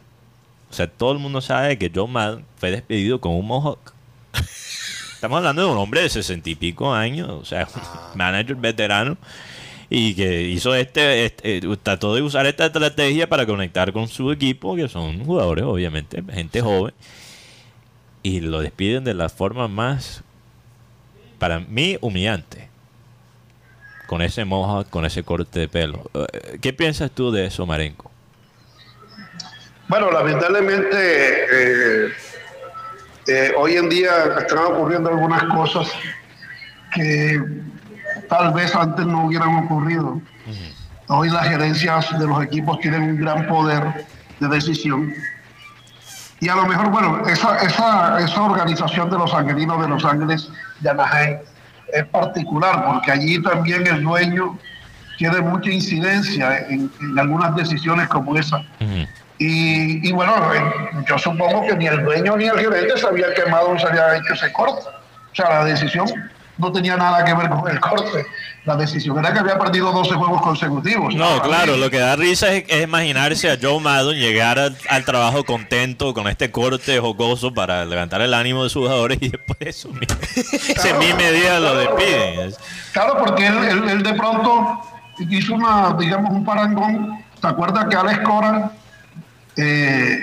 [0.72, 3.94] O sea, todo el mundo sabe que John Madden fue despedido con un mohawk.
[5.14, 7.68] Estamos hablando de un hombre de sesenta y pico años, o sea,
[8.12, 9.18] un manager veterano,
[9.90, 14.32] y que hizo este, este, eh, trató de usar esta estrategia para conectar con su
[14.32, 16.94] equipo, que son jugadores, obviamente, gente joven,
[18.24, 20.24] y lo despiden de la forma más,
[21.38, 22.70] para mí, humillante.
[24.08, 26.10] Con ese mohawk, con ese corte de pelo.
[26.14, 28.12] Eh, ¿Qué piensas tú de eso, Marenco?
[29.88, 32.12] Bueno, lamentablemente eh,
[33.28, 35.92] eh, hoy en día están ocurriendo algunas cosas
[36.94, 37.40] que
[38.30, 40.22] tal vez antes no hubieran ocurrido.
[41.08, 44.06] Hoy las gerencias de los equipos tienen un gran poder
[44.40, 45.14] de decisión.
[46.40, 50.50] Y a lo mejor, bueno, esa, esa, esa organización de los angelinos de Los Ángeles
[50.82, 51.38] de Anaheim
[51.94, 54.58] es particular porque allí también el dueño
[55.18, 58.64] tiene mucha incidencia en, algunas decisiones como esa.
[59.38, 60.34] Y, bueno,
[61.08, 64.34] yo supongo que ni el dueño ni el gerente sabían que Madon se había hecho
[64.34, 64.82] ese corte.
[65.32, 66.08] O sea, la decisión
[66.58, 68.26] no tenía nada que ver con el corte.
[68.66, 71.14] La decisión era que había perdido 12 juegos consecutivos.
[71.14, 75.06] No, claro, lo que da risa es, es imaginarse a Joe Maddon llegar al, al
[75.06, 79.58] trabajo contento con este corte jocoso para levantar el ánimo de sus jugadores y después
[79.62, 80.00] eso, mi-
[80.42, 82.40] ese mismo día lo despiden.
[82.50, 82.58] Es-
[82.94, 84.80] Claro, porque él, él- él de pronto
[85.30, 87.24] hizo una, digamos, un parangón.
[87.42, 88.72] ¿Te acuerdas que Alex Cora
[89.58, 90.20] eh,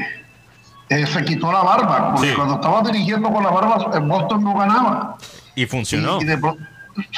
[0.88, 2.12] eh, se quitó la barba?
[2.14, 2.34] Porque Sí.
[2.34, 5.16] cuando estaba dirigiendo con la barba, en Boston no ganaba.
[5.54, 6.18] Y funcionó.
[6.20, 6.62] Y, y de pronto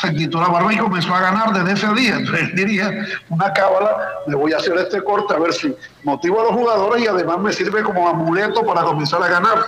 [0.01, 2.16] se quitó la barba y comenzó a ganar desde ese día.
[2.16, 5.74] Entonces diría, una cábala, me voy a hacer este corte a ver si
[6.05, 9.59] motivo a los jugadores y además me sirve como amuleto para comenzar a ganar.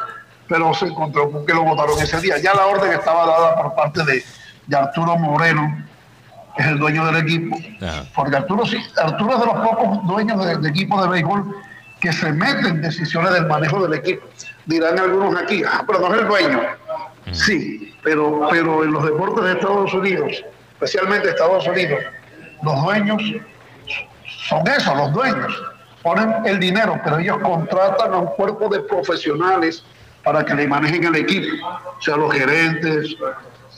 [0.49, 2.39] Pero se encontró con que lo votaron ese día.
[2.39, 4.25] Ya la orden estaba dada por parte de,
[4.69, 5.85] de Arturo Moreno,
[6.57, 7.57] que es el dueño del equipo.
[7.83, 8.05] Ajá.
[8.15, 11.57] Porque Arturo, sí, Arturo es de los pocos dueños de, de equipo de béisbol
[12.01, 14.25] que se meten en decisiones del manejo del equipo.
[14.67, 16.61] Dirán algunos aquí, ah, pero no es el dueño.
[17.33, 20.45] Sí, pero, pero en los deportes de Estados Unidos,
[20.75, 21.99] especialmente Estados Unidos,
[22.63, 23.21] los dueños
[24.49, 25.65] son eso, los dueños.
[26.05, 29.83] Ponen el dinero, pero ellos contratan a un cuerpo de profesionales
[30.23, 33.17] para que le manejen el equipo, o sea, los gerentes,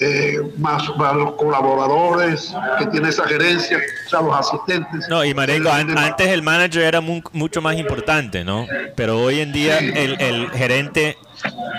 [0.01, 5.09] eh, más, más los colaboradores que tiene esa gerencia, o sea, los asistentes.
[5.09, 8.67] No, y Marengo, an- antes el manager era mu- mucho más importante, ¿no?
[8.95, 11.17] Pero hoy en día el, el gerente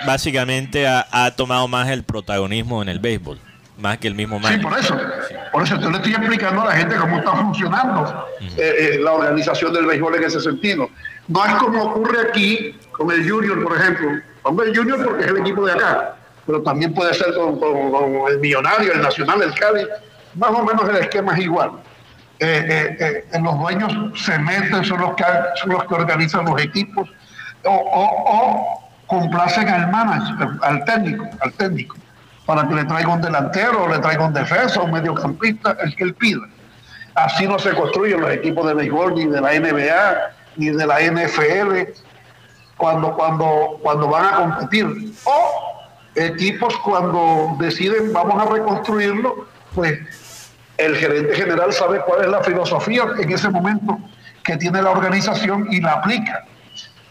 [0.06, 3.38] básicamente ha, ha tomado más el protagonismo en el béisbol,
[3.78, 4.62] más que el mismo Sí, manager.
[4.68, 4.96] por eso.
[5.52, 9.12] Por eso yo le estoy explicando a la gente cómo está funcionando eh, eh, la
[9.12, 10.88] organización del béisbol en ese sentido.
[11.28, 14.08] No es como ocurre aquí con el Junior, por ejemplo.
[14.42, 16.14] Con el Junior porque es el equipo de acá,
[16.50, 17.60] pero también puede ser con,
[18.28, 19.86] el Millonario, el Nacional, el Cali.
[20.34, 21.70] Más o menos el esquema es igual.
[22.40, 22.66] Eh,
[23.00, 25.24] eh, eh, los dueños se meten, son los que,
[25.56, 27.08] son los que organizan los equipos
[27.64, 31.96] o, o- o complacen al manager, al técnico, al técnico,
[32.46, 36.14] para que le traiga un delantero, le traiga un defensa, un mediocampista, el que él
[36.14, 36.40] pida.
[37.14, 40.16] Así no se construyen los equipos de béisbol, ni de la NBA,
[40.56, 41.92] ni de la NFL,
[42.76, 44.86] cuando, cuando, cuando van a competir.
[45.24, 45.69] O
[46.20, 49.98] equipos cuando deciden vamos a reconstruirlo, pues
[50.76, 53.98] el gerente general sabe cuál es la filosofía en ese momento
[54.42, 56.44] que tiene la organización y la aplica.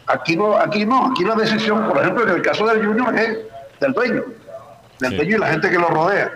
[0.07, 3.37] Aquí no, aquí no, aquí la decisión, por ejemplo, en el caso del Junior es
[3.79, 4.23] del dueño,
[4.99, 5.15] del Sí.
[5.17, 6.31] dueño y la gente que lo rodea.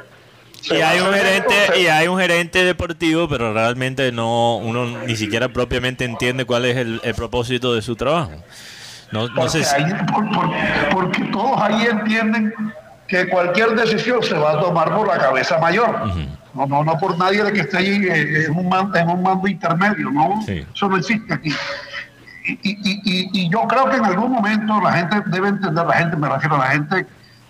[0.62, 4.58] Se Y hay un esto, gerente se- y hay un gerente deportivo, pero realmente no
[4.58, 8.32] uno ni siquiera propiamente entiende cuál es el, el propósito de su trabajo.
[9.14, 10.52] No, no sé Porque, si, ahí- por- por-
[10.92, 12.54] porque todos ahí entienden
[13.08, 16.08] que cualquier decisión se va a tomar por la cabeza mayor.
[16.56, 19.22] No, no, no por nadie de que esté ahí eh, en un, man- en un
[19.24, 20.42] mando intermedio, ¿no?
[20.46, 20.66] Sí.
[20.74, 21.54] Eso no existe aquí.
[22.46, 25.86] Y, y- y- y- y yo creo que en algún momento la gente debe entender,
[25.86, 27.06] la gente, me refiero a la gente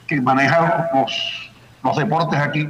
[0.08, 1.52] que maneja los,
[1.84, 2.70] los deportes aquí,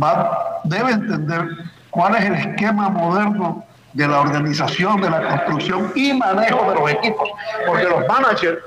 [0.00, 1.48] va, debe entender
[1.90, 3.64] cuál es el esquema moderno
[3.96, 7.30] de la organización, de la construcción y manejo de los equipos.
[7.66, 8.58] Porque los managers,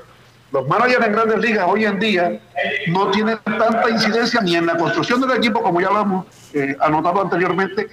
[0.50, 2.40] los managers en grandes ligas hoy en día
[2.88, 6.76] no tienen tanta incidencia ni en la construcción del equipo, como ya lo hemos eh,
[6.80, 7.88] anotado anteriormente,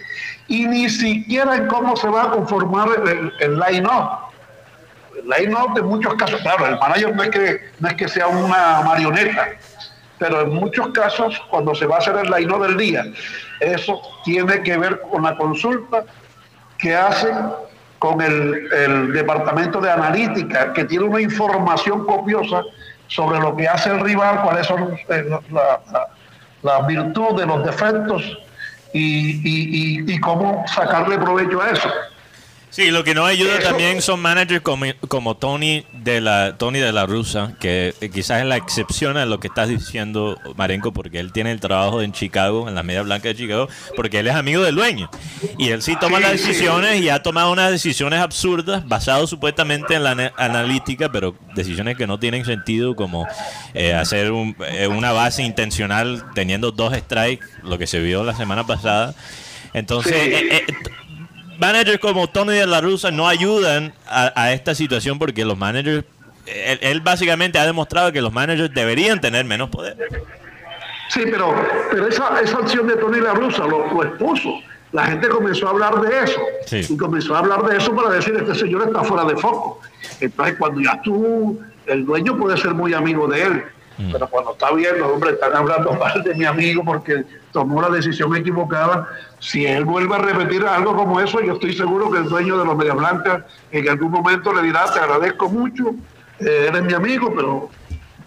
[0.48, 4.10] y ni siquiera en cómo se va a conformar el, el line-up.
[5.16, 8.28] El line-up en muchos casos, claro, el manager no es, que, no es que sea
[8.28, 9.50] una marioneta,
[10.18, 13.06] pero en muchos casos, cuando se va a hacer el line-up del día,
[13.60, 16.04] eso tiene que ver con la consulta
[16.78, 17.36] que hacen
[18.00, 22.62] con el, el departamento de analítica, que tiene una información copiosa
[23.08, 26.08] sobre lo que hace el rival, cuáles son eh, la- la-
[26.64, 28.38] las virtudes, los defectos
[28.94, 31.90] y cómo sacarle provecho a eso.
[32.78, 36.92] Sí, lo que no ayuda también son managers como, como Tony de la Tony de
[36.92, 41.20] la Rusa, que eh, quizás es la excepción a lo que estás diciendo, Marenco, porque
[41.20, 44.36] él tiene el trabajo en Chicago, en la media blanca de Chicago, porque él es
[44.36, 45.10] amigo del dueño.
[45.58, 50.04] Y él sí toma las decisiones y ha tomado unas decisiones absurdas, basado supuestamente en
[50.04, 53.26] la ana- analítica, pero decisiones que no tienen sentido, como
[53.74, 58.36] eh, hacer un- eh, una base intencional teniendo dos strikes, lo que se vio la
[58.36, 59.16] semana pasada.
[59.74, 60.30] Entonces, Sí.
[60.34, 60.74] eh, eh,
[61.60, 66.06] managers como Tony de la Rusa no ayudan a, a esta situación porque los managers,
[66.46, 69.98] él, él básicamente ha demostrado que los managers deberían tener menos poder.
[71.10, 71.56] Sí, pero,
[71.90, 74.60] pero esa, esa acción de Tony La Russa lo, lo expuso.
[74.92, 76.40] La gente comenzó a hablar de eso.
[76.66, 76.82] Sí.
[76.90, 79.82] Y comenzó a hablar de eso para decir, este señor está fuera de foco.
[80.20, 83.64] Entonces, cuando ya tú, el dueño puede ser muy amigo de él.
[84.12, 87.90] Pero cuando está bien, los hombres están hablando mal de mi amigo porque tomó la
[87.90, 89.08] decisión equivocada.
[89.40, 92.66] Si él vuelve a repetir algo como eso, yo estoy seguro que el dueño de
[92.66, 95.96] los Media Blancas en algún momento le dirá, te agradezco mucho,
[96.40, 97.70] eh, eres mi amigo, pero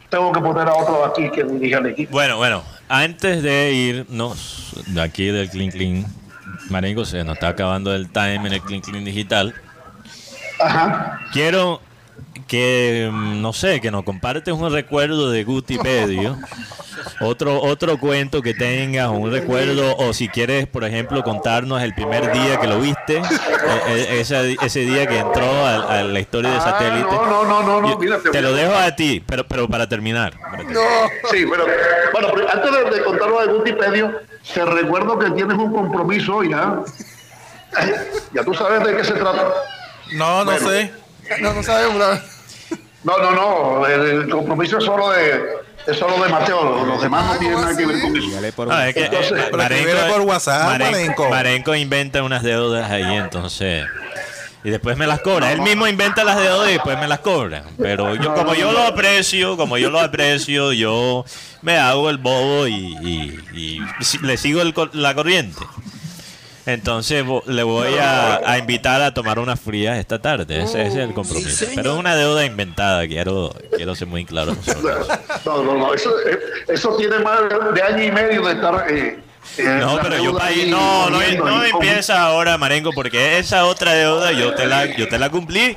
[0.08, 2.12] tengo que poner a otro aquí que dirija el equipo.
[2.12, 6.04] Bueno, bueno, antes de irnos de aquí del Clean Clean,
[6.68, 9.54] Marengo, se nos está acabando el time en el Clean Clean digital.
[10.60, 11.20] Ajá.
[11.32, 11.80] Quiero
[12.50, 16.36] que, mm, no sé, que nos compartes un recuerdo de Gutipedio.
[17.20, 22.32] Otro, otro cuento que tengas, un recuerdo, o si quieres, por ejemplo, contarnos el primer
[22.32, 23.22] día que lo viste, eh,
[23.86, 27.14] eh, ese, ese día que entró a, a la historia de Ah, satélite.
[27.14, 29.88] no, no, no, no, no, mira, te te lo dejo a ti, pero, pero para
[29.88, 30.32] terminar.
[30.40, 30.82] para terminar.
[31.30, 31.66] Sí, pero
[32.12, 34.12] bueno, pero antes de, de contarlo de Gutipedio,
[34.52, 36.80] te recuerdo que tienes un compromiso hoy, ¿ah?
[38.34, 39.52] Ya tú sabes de qué se trata.
[40.14, 40.68] No, no Bueno.
[40.68, 40.92] sé.
[41.40, 41.96] No, no sabemos.
[41.96, 42.20] la-
[43.04, 45.40] No, no, no, el, el compromiso es solo de,
[45.86, 48.26] es solo de Mateo, los demás no tienen nada que ver con eso.
[48.70, 51.30] Ah, es que, Entonces, eh, por WhatsApp, Marenco.
[51.30, 53.86] Marenco inventa unas deudas ahí, entonces.
[54.62, 55.50] Y después me las cobra.
[55.52, 57.64] Él mismo inventa las deudas y después me las cobra.
[57.78, 61.24] Pero yo, como yo lo aprecio, como yo lo aprecio, yo
[61.62, 65.58] me hago el bobo y, y- y si- le sigo el la corriente.
[66.66, 70.62] Entonces le voy a, a invitar a tomar unas frías esta tarde.
[70.62, 71.66] Ese, ese es el compromiso.
[71.74, 73.06] Pero es una deuda inventada.
[73.06, 74.54] Quiero, quiero ser muy claro.
[75.46, 76.38] No, no, no, eso, eh,
[76.68, 77.40] eso tiene más
[77.74, 78.86] de año y medio de estar...
[78.90, 79.18] eh,
[79.58, 82.92] No, pero yo deuda pa- ahí no, no, corriendo no y con- empieza ahora, Marengo,
[82.92, 85.76] porque esa otra deuda yo te la, yo te la cumplí.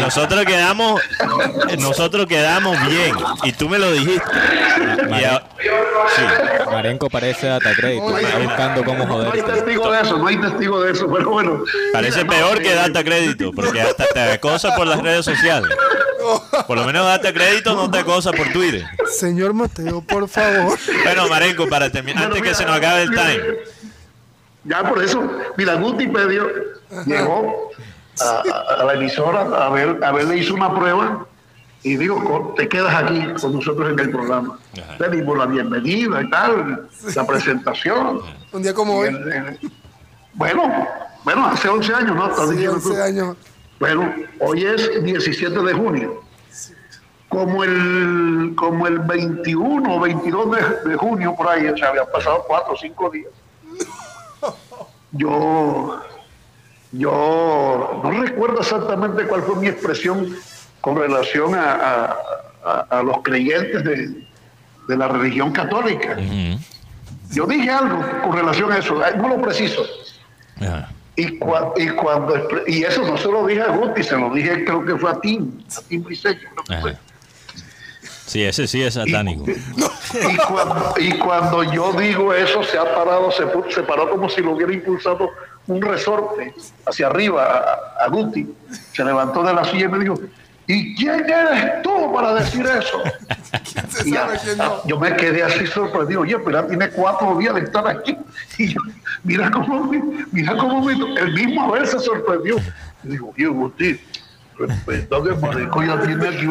[0.00, 1.00] Nosotros quedamos,
[1.78, 4.22] nosotros quedamos bien y tú me lo dijiste.
[4.30, 5.42] A-
[6.16, 6.22] sí.
[6.70, 8.02] Marenco parece data credit.
[8.20, 9.44] Está buscando cómo No hay joder.
[9.44, 11.62] testigo de eso, no hay testigo de eso, pero bueno.
[11.92, 15.70] Parece peor que data crédito, porque hasta te acosa por las redes sociales.
[16.66, 18.84] Por lo menos data crédito no te acosa por Twitter.
[19.18, 20.78] Señor Mateo, por favor.
[21.04, 23.40] Bueno, Marenco, para terminar, antes que se nos acabe el time.
[24.64, 25.22] Ya por eso,
[25.56, 26.48] mira, Gutipedio
[27.06, 27.70] llegó
[28.20, 31.26] a, a- a la emisora a ver, a ver, le hizo una prueba
[31.82, 34.58] y digo, "Co- te quedas aquí con nosotros en el programa.
[34.72, 34.96] Ajá.
[35.00, 38.20] Le dimos la bienvenida y tal, la presentación.
[38.52, 39.08] Un día como hoy.
[39.08, 39.72] El- el-
[40.32, 40.88] bueno,
[41.24, 42.30] bueno, hace 11 años, ¿no?
[42.30, 42.88] Estás Sí, diciendo tú.
[42.90, 43.36] 11 años.
[43.80, 46.22] Bueno, hoy es 17 de junio.
[47.28, 50.50] Como el, como el 21 o 22
[50.84, 53.30] de, de junio, por ahí, o sea, habían pasado 4 o 5 días.
[55.12, 56.00] yo,
[56.92, 60.34] yo no recuerdo exactamente cuál fue mi expresión
[60.80, 62.16] con relación a, a-
[62.64, 64.26] a- a los creyentes de,
[64.88, 66.16] de la religión católica.
[67.30, 69.82] Yo dije algo con relación a eso, no lo preciso.
[70.60, 70.88] Ajá.
[71.16, 72.34] Y, cua- y cuando
[72.66, 75.20] y eso no se lo dije a Guti, se lo dije creo que fue a
[75.20, 76.48] Tim, a Tim Briseño.
[78.26, 79.44] Sí, ese sí es satánico.
[79.46, 84.40] Y cuando, y cuando yo digo eso, se ha parado, se, se paró como si
[84.40, 85.30] lo hubiera impulsado
[85.66, 86.54] un resorte
[86.86, 87.44] hacia arriba
[88.00, 88.48] a, a Guti.
[88.92, 90.14] Se levantó de la silla y me dijo,
[90.66, 93.02] ¿y quién eres tú para decir eso?
[94.04, 96.22] Y ya, ah, yo me quedé así sorprendido.
[96.22, 98.16] Oye, pero ya tiene cuatro días de estar aquí.
[98.58, 98.80] Y yo,
[99.22, 99.90] mira cómo,
[100.32, 102.56] mira cómo el mismo a él se sorprendió.
[103.04, 104.00] Y digo, oye, Guti,
[104.58, 106.46] respeta que Marico ya tiene aquí,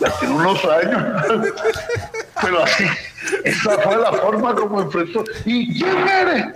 [0.00, 1.22] ya tiene unos años.
[2.42, 2.84] Pero así,
[3.44, 5.24] esa fue la forma como enfrentó.
[5.44, 6.46] ¿Y quién eres?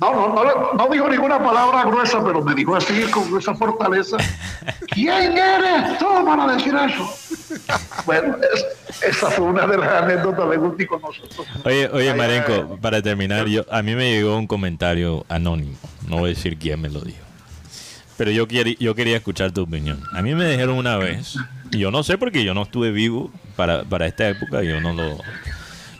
[0.00, 4.16] No, no, no, no dijo ninguna palabra gruesa, pero me dijo así con esa fortaleza.
[4.88, 7.08] ¿Quién eres tú para decir eso?
[8.06, 8.66] Bueno, es-
[9.02, 11.46] esa fue una de las anécdotas de Guti con nosotros.
[11.64, 15.76] Oye, oye, Marenco, para terminar, yo, a mí me llegó un comentario anónimo.
[16.08, 17.18] No voy a decir quién me lo dijo.
[18.16, 20.02] Pero yo, quería yo quería escuchar tu opinión.
[20.12, 21.36] A mí me dijeron una vez,
[21.70, 24.92] y yo no sé porque yo no estuve vivo para, para esta época, yo no
[24.92, 25.18] lo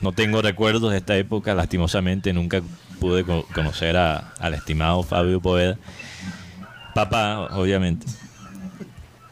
[0.00, 2.62] no tengo recuerdos de esta época, lastimosamente nunca
[3.00, 5.76] pude co- conocer a- al estimado Fabio Poveda.
[6.94, 8.06] Papá, obviamente.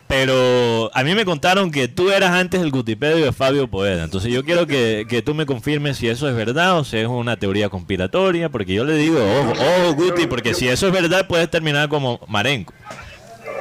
[0.08, 4.04] Pero a mí me contaron que tú eras antes el Gutipedio de Fabio Poveda.
[4.04, 7.08] Entonces yo quiero que, que tú me confirmes si eso es verdad o si es
[7.08, 8.48] una teoría conspiratoria.
[8.48, 12.20] Porque yo le digo, ojo, ojo Guti, porque si eso es verdad puedes terminar como
[12.28, 12.72] Marenco.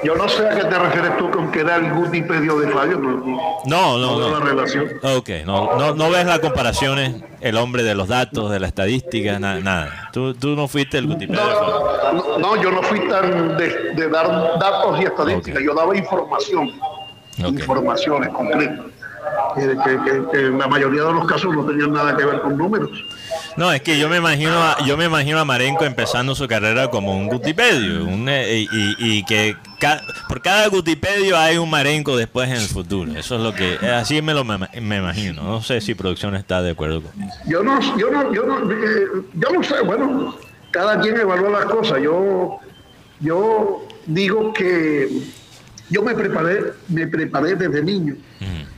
[0.05, 2.99] Yo no sé a qué te refieres tú con que era el Gutipedio de Fabio.
[2.99, 4.45] No, No, no, la no.
[4.45, 4.87] relación.
[5.45, 9.59] No, no, no ves las comparaciones, el hombre de los datos, de la estadística, na-
[9.59, 10.09] nada.
[10.13, 12.13] Tú, tú no fuiste el Gutipedio de Fabio.
[12.13, 14.27] No, no, yo no fui tan de, de dar
[14.59, 16.71] datos y estadísticas, yo daba información,
[17.37, 18.94] informaciones concretas, eh,
[19.55, 19.67] que,
[20.03, 22.89] que- que en la mayoría de los casos no tenían nada que ver con números.
[23.57, 26.89] No, es que yo me imagino a, yo me imagino a Marenco empezando su carrera
[26.89, 28.03] como un Gutipedio.
[28.05, 32.55] un, eh, y, y- y que ca- por cada Gutipedio hay un Marenco después en
[32.55, 33.13] el futuro.
[33.17, 33.77] Eso es lo que.
[33.81, 35.41] eh, Así me lo me, me imagino.
[35.43, 37.31] No sé si producción está de acuerdo conmigo.
[37.47, 40.35] Yo no, yo no, yo no, eh, yo no sé, bueno,
[40.71, 42.01] cada quien evalúa las cosas.
[42.01, 42.57] Yo,
[43.21, 45.07] yo digo que
[45.95, 48.15] yo me preparé, me preparé desde niño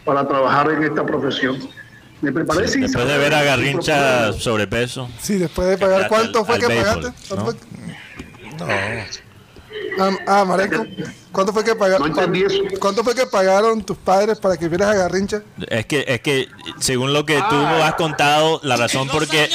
[0.06, 1.58] para trabajar en esta profesión.
[2.22, 5.10] Me preparé sin Después de saber ver a Garrincha sobrepeso.
[5.20, 7.28] Sí, después de pagar, Al- ¿cuánto fue al que béisbol, pagaste?
[7.28, 7.52] ¿Cuánto ¿no?
[7.52, 9.06] fue?
[10.00, 10.86] Ah, ah, Marenco,
[11.38, 12.08] ¿cuánto fue que No pagaron?
[12.08, 12.56] entendí eso.
[12.80, 15.44] ¿Cuánto fue que pagaron tus padres para que vieras a Garrincha?
[15.68, 16.48] Es que, es que
[16.80, 19.48] según lo que tú me has contado, la razón por qué.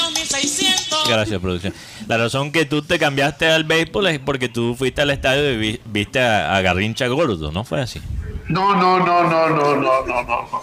[1.09, 1.75] Gracias, producción.
[2.07, 5.57] La razón que tú te cambiaste al béisbol es porque tú fuiste al estadio y
[5.57, 8.01] vi- viste a, a Garrincha gordo, ¿no fue así?
[8.49, 10.63] No, no, no, no, no, no, no, no.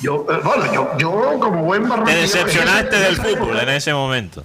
[0.00, 2.22] Yo, eh, bueno, yo, yo como buen Te barranquillero...
[2.22, 4.44] decepcionaste en del fútbol en ese momento.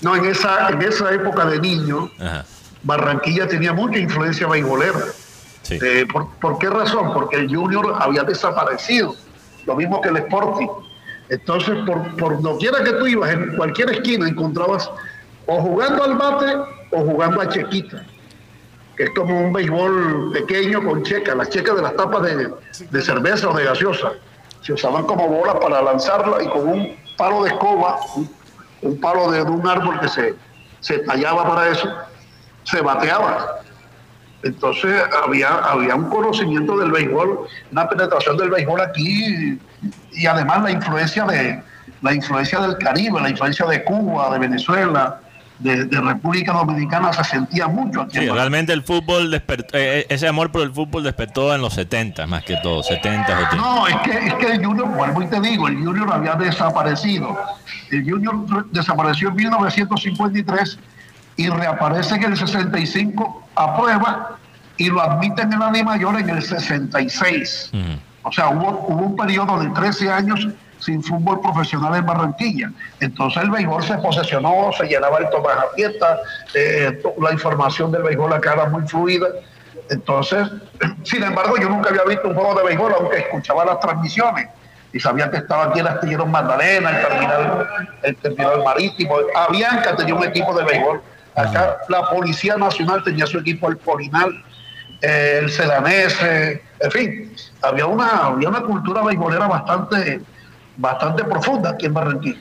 [0.00, 2.44] No, en esa, en esa época de niño, Ajá.
[2.84, 5.00] Barranquilla tenía mucha influencia beisbolera.
[5.70, 6.06] Eh,
[6.40, 7.12] ¿por, qué razón?
[7.12, 9.14] Porque el Junior había desaparecido,
[9.66, 10.68] lo mismo que el Sporting.
[11.28, 14.90] Entonces, por, por doquiera que tú ibas, en cualquier esquina encontrabas
[15.46, 16.54] o jugando al bate
[16.90, 18.04] o jugando a chequita,
[18.96, 22.52] que es como un béisbol pequeño con checa, las checas de las tapas de,
[22.90, 24.12] de cerveza o de gaseosa.
[24.62, 27.98] Se usaban como bolas para lanzarla y con un palo de escoba,
[28.82, 30.34] un, palo de, de un árbol que se,
[30.80, 31.88] se tallaba para eso,
[32.64, 33.60] se bateaba.
[34.42, 37.40] Entonces había, había un conocimiento del béisbol,
[37.72, 39.58] una penetración del béisbol aquí
[40.12, 41.60] y además la influencia de
[42.02, 45.20] la influencia del Caribe, la influencia de Cuba, de Venezuela,
[45.58, 48.20] de, de República Dominicana se sentía mucho aquí.
[48.20, 52.28] Sí, realmente el fútbol despertó, eh, ese amor por el fútbol despertó en los 70
[52.28, 53.56] más que todo, 70, 80.
[53.56, 57.36] No, es que, es que el Junior, vuelvo y te digo, el Junior había desaparecido.
[57.90, 60.78] El Junior re- desapareció en 1953
[61.38, 64.36] y reaparece en el 65 a prueba
[64.76, 67.70] y lo admiten en la Di Mayor en el 66.
[67.72, 67.82] Ujú.
[68.24, 70.48] O sea, hubo, hubo un periodo de 13 años
[70.80, 72.70] sin fútbol profesional en Barranquilla.
[73.00, 75.56] Entonces el béisbol se posesionó, se llenaba el Tomás
[76.54, 79.26] eh, to- la información del béisbol acá era muy fluida.
[79.90, 80.48] Entonces,
[81.04, 84.48] sin embargo, yo nunca había visto un juego de béisbol, aunque escuchaba las transmisiones.
[84.92, 87.68] Y sabía que estaba aquí el astillero Magdalena, el terminal,
[88.02, 89.16] el terminal marítimo.
[89.36, 91.00] Avianca tenía un equipo de béisbol.
[91.38, 94.44] Acá la Policía Nacional tenía su equipo, el Polinal
[95.00, 97.32] eh, el Sedanese, en fin,
[97.62, 100.20] había una, había una cultura beisbolera bastante,
[100.76, 102.40] bastante profunda aquí en Barranquilla.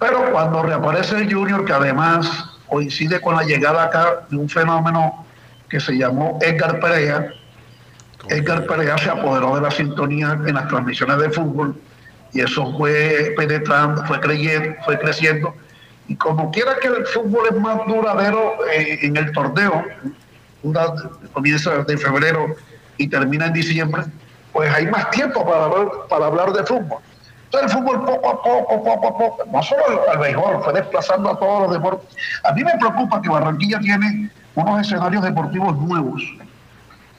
[0.00, 2.28] Pero cuando reaparece el Junior, que además
[2.68, 5.24] coincide con la llegada acá de un fenómeno
[5.68, 7.32] que se llamó Edgar Perea.
[8.28, 11.76] Edgar Perea se apoderó de la sintonía en las transmisiones de fútbol
[12.32, 15.54] y eso fue penetrando, fue creyendo, fue creciendo.
[16.08, 19.84] Y como quiera que el fútbol es más duradero eh, en el torneo,
[21.32, 22.46] comienza de febrero
[22.96, 24.02] y termina en diciembre,
[24.52, 26.98] pues hay más tiempo para hablar, para hablar de fútbol.
[27.44, 29.82] Entonces el fútbol poco a poco, poco a poco, no solo
[30.12, 32.16] el béisbol, fue desplazando a todos los deportes.
[32.44, 36.22] A mí me preocupa que Barranquilla tiene unos escenarios deportivos nuevos,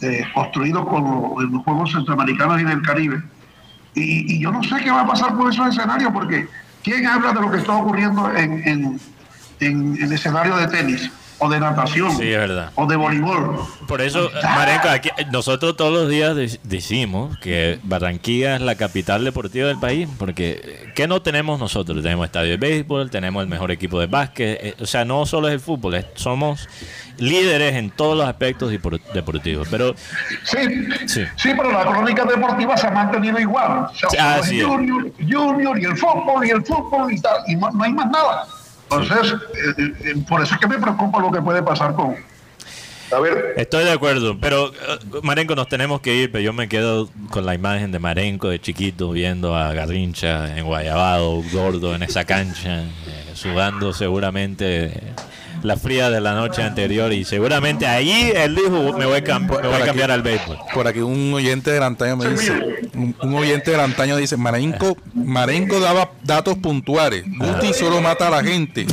[0.02, 3.22] eh, construidos con lo- en los Juegos Centroamericanos y del Caribe.
[3.96, 6.48] Y, y yo no sé qué va a pasar con esos escenarios, porque
[6.84, 9.00] ¿quién habla de lo que está ocurriendo en, en,
[9.60, 12.72] en el escenario de tenis o de natación Sí, es verdad.
[12.76, 13.60] o de voleibol?
[13.88, 19.24] Por eso, Marenco, aquí, nosotros todos los días de- decimos que Barranquilla es la capital
[19.24, 22.02] deportiva del país, porque eh, ¿qué no tenemos nosotros?
[22.04, 25.48] Tenemos estadio de béisbol, tenemos el mejor equipo de básquet, eh, o sea, no solo
[25.48, 26.68] es el fútbol, es- somos
[27.18, 29.94] líderes en todos los aspectos depor- deportivos, pero
[30.44, 30.58] Sí,
[31.08, 31.24] Sí.
[31.36, 33.88] sí, pero la crónica deportiva se ha mantenido igual.
[34.06, 34.62] O sea, Ah, sí.
[34.62, 38.08] junior, junior y el fútbol y el fútbol y tal, y no, no hay más
[38.10, 38.46] nada.
[38.92, 42.16] Entonces, eh, eh, por eso es que me preocupa lo que puede pasar con...
[43.12, 43.18] A
[43.56, 47.44] estoy de acuerdo, pero eh, Marenco nos tenemos que ir, pero yo me quedo con
[47.44, 52.84] la imagen de Marenco de chiquito viendo a Garrincha en Guayabado, gordo en esa cancha,
[52.84, 54.94] eh, sudando seguramente
[55.64, 59.48] la fría de la noche anterior y seguramente ahí él dijo me voy a, cam-
[59.62, 60.58] me voy a cambiar al béisbol.
[60.74, 62.52] Por aquí un oyente del antaño me dice,
[62.96, 68.30] un, un oyente del antaño dice, Marenco, Marenco daba datos puntuales, Guti solo mata a
[68.30, 68.86] la gente.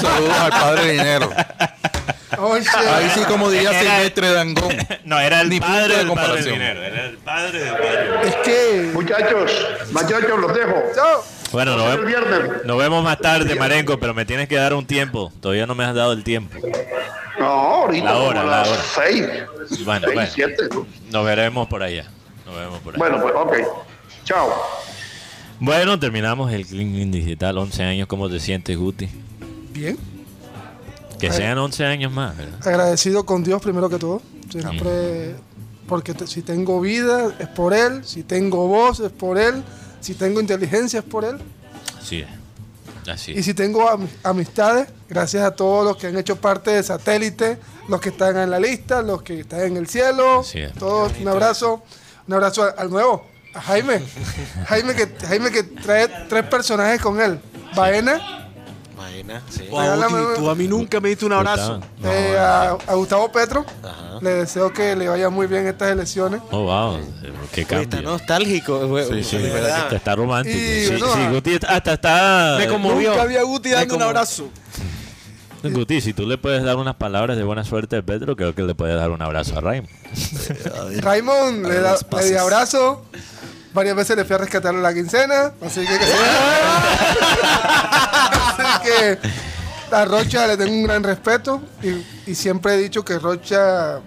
[0.00, 1.30] Saludos al padre de dinero.
[2.32, 4.74] Ahí sí como diría Silvestre Dangón.
[5.04, 6.54] No, era el Ni punto de padre del padre del comparación.
[6.54, 8.28] dinero, era el padre del padre.
[8.28, 8.90] es que.
[8.94, 10.74] muchachos, muchachos, los dejo.
[10.94, 11.24] Chao.
[11.52, 12.64] Bueno, nos El vemos, viernes.
[12.64, 15.32] nos vemos más tarde, Marenco, pero me tienes que dar un tiempo.
[15.40, 16.56] Todavía no me has dado el tiempo.
[17.38, 18.80] No, ahorita La hora, la las hora.
[18.94, 19.26] seis,
[19.84, 20.30] Bueno, seis, bueno.
[20.32, 20.86] siete, ¿no?
[21.10, 22.04] Nos veremos por allá.
[22.46, 22.98] Nos vemos por allá.
[22.98, 23.34] Bueno, pues
[23.64, 23.68] ok.
[24.24, 24.48] Chao.
[25.58, 27.58] Bueno, terminamos el Clean Clean Digital.
[27.58, 29.08] 11 años, ¿cómo te sientes, Guti?
[29.72, 29.98] Bien.
[31.18, 32.66] Que sean 11 años más, ¿verdad?
[32.66, 34.22] Agradecido con Dios primero que todo.
[34.50, 35.34] Siempre.
[35.86, 38.04] Porque te- si tengo vida es por Él.
[38.04, 39.62] Si tengo voz es por Él.
[40.00, 41.38] Si tengo inteligencia es por Él.
[42.02, 42.24] Sí,
[43.10, 43.32] así.
[43.32, 47.58] Y si tengo am- amistades, gracias a todos los que han hecho parte de satélite,
[47.88, 50.72] los que están en la lista, los que están en el cielo, Así es.
[50.74, 51.82] todos, un abrazo,
[52.26, 54.00] un abrazo al, al nuevo, a Jaime,
[54.68, 57.40] Jaime que, Jaime que trae tres personajes con él,
[57.74, 58.39] Baena,
[59.22, 59.66] Vaina, sí.
[59.70, 61.80] Wow, tú a mí nunca me diste un abrazo.
[61.96, 62.14] Gustavo.
[62.14, 64.18] eh, a, a Gustavo Petro, Ajá.
[64.20, 66.40] le deseo que le vaya muy bien estas elecciones.
[66.50, 66.98] Oh, wow.
[67.52, 68.02] Qué Uy, está cambio.
[68.02, 68.86] nostálgico.
[68.88, 69.06] güey.
[69.22, 69.92] Sí, sí, verdad.
[69.92, 70.56] está romántico.
[70.56, 72.56] Y, Sí, bueno, sí, ah, Guti hasta está.
[72.58, 73.10] Me conmovió.
[73.10, 74.48] Nunca había Guti dando un abrazo.
[75.62, 78.62] Guti, si tú le puedes dar unas palabras de buena suerte a Pedro, creo que
[78.62, 79.90] le puedes dar un abrazo a Raymond.
[81.02, 81.96] Raymond, le, da,
[82.26, 83.04] di abrazo,
[83.72, 85.94] varias veces le fui a rescatar la quincena, así que...
[87.52, 89.18] así que
[89.94, 93.98] a Rocha le tengo un gran respeto y, y siempre he dicho que Rocha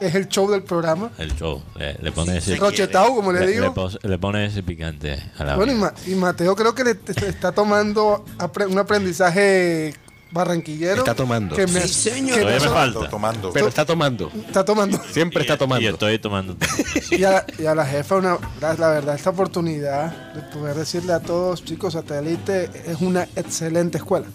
[0.00, 1.10] es el show del programa.
[1.18, 1.62] El show.
[1.76, 2.54] Le, le pone ese.
[2.56, 3.64] Rochetau, como le le, digo.
[3.64, 5.86] le pos- le pone ese picante a la Bueno, y, vida.
[5.86, 9.94] Ma- y Mateo creo que le está tomando apre- un aprendizaje
[10.30, 10.98] barranquillero.
[10.98, 11.54] Está tomando.
[11.56, 12.38] Que me, Sí, señor.
[12.38, 13.08] que me Todavía me so- falta.
[13.10, 13.52] Tomando.
[13.52, 14.30] Pero está tomando.
[14.46, 15.00] Está tomando.
[15.10, 15.88] Siempre está Y tomando.
[15.88, 16.56] estoy tomando.
[17.10, 21.12] Y a, y a la jefa, una, la, la verdad, esta oportunidad de poder decirle
[21.14, 24.26] a todos, chicos, Satélite es una excelente escuela.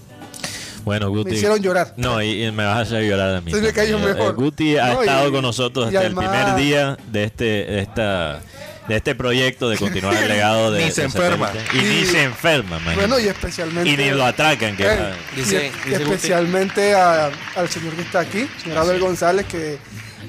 [0.84, 1.30] Bueno, Guti.
[1.30, 1.94] Me hicieron llorar.
[1.96, 3.52] No, y, y me vas a hacer llorar a mí.
[3.54, 4.18] Sí, me cayó también.
[4.18, 4.32] mejor.
[4.34, 7.44] Eh, Guti ha No, y- estado con nosotros y desde el primer día de este,
[7.46, 8.42] de esta,
[8.88, 10.86] de este proyecto de continuar el legado de.
[10.86, 11.52] Ni se de enferma.
[11.74, 12.96] Y, ni se enferma, man.
[12.96, 13.90] Bueno, y especialmente.
[13.90, 18.20] Y ni lo atracan, que Eh, Dice- y dice especialmente a- al señor que está
[18.22, 19.78] aquí, señor Abel González, que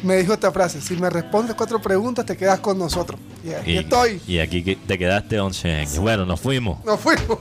[0.02, 3.18] me dijo esta frase: si me respondes cuatro preguntas, te quedas con nosotros.
[3.44, 4.20] Y aquí y, estoy.
[4.26, 5.98] y aquí te quedaste 11 años.
[5.98, 6.84] Bueno, nos fuimos.
[6.84, 7.38] Nos fuimos.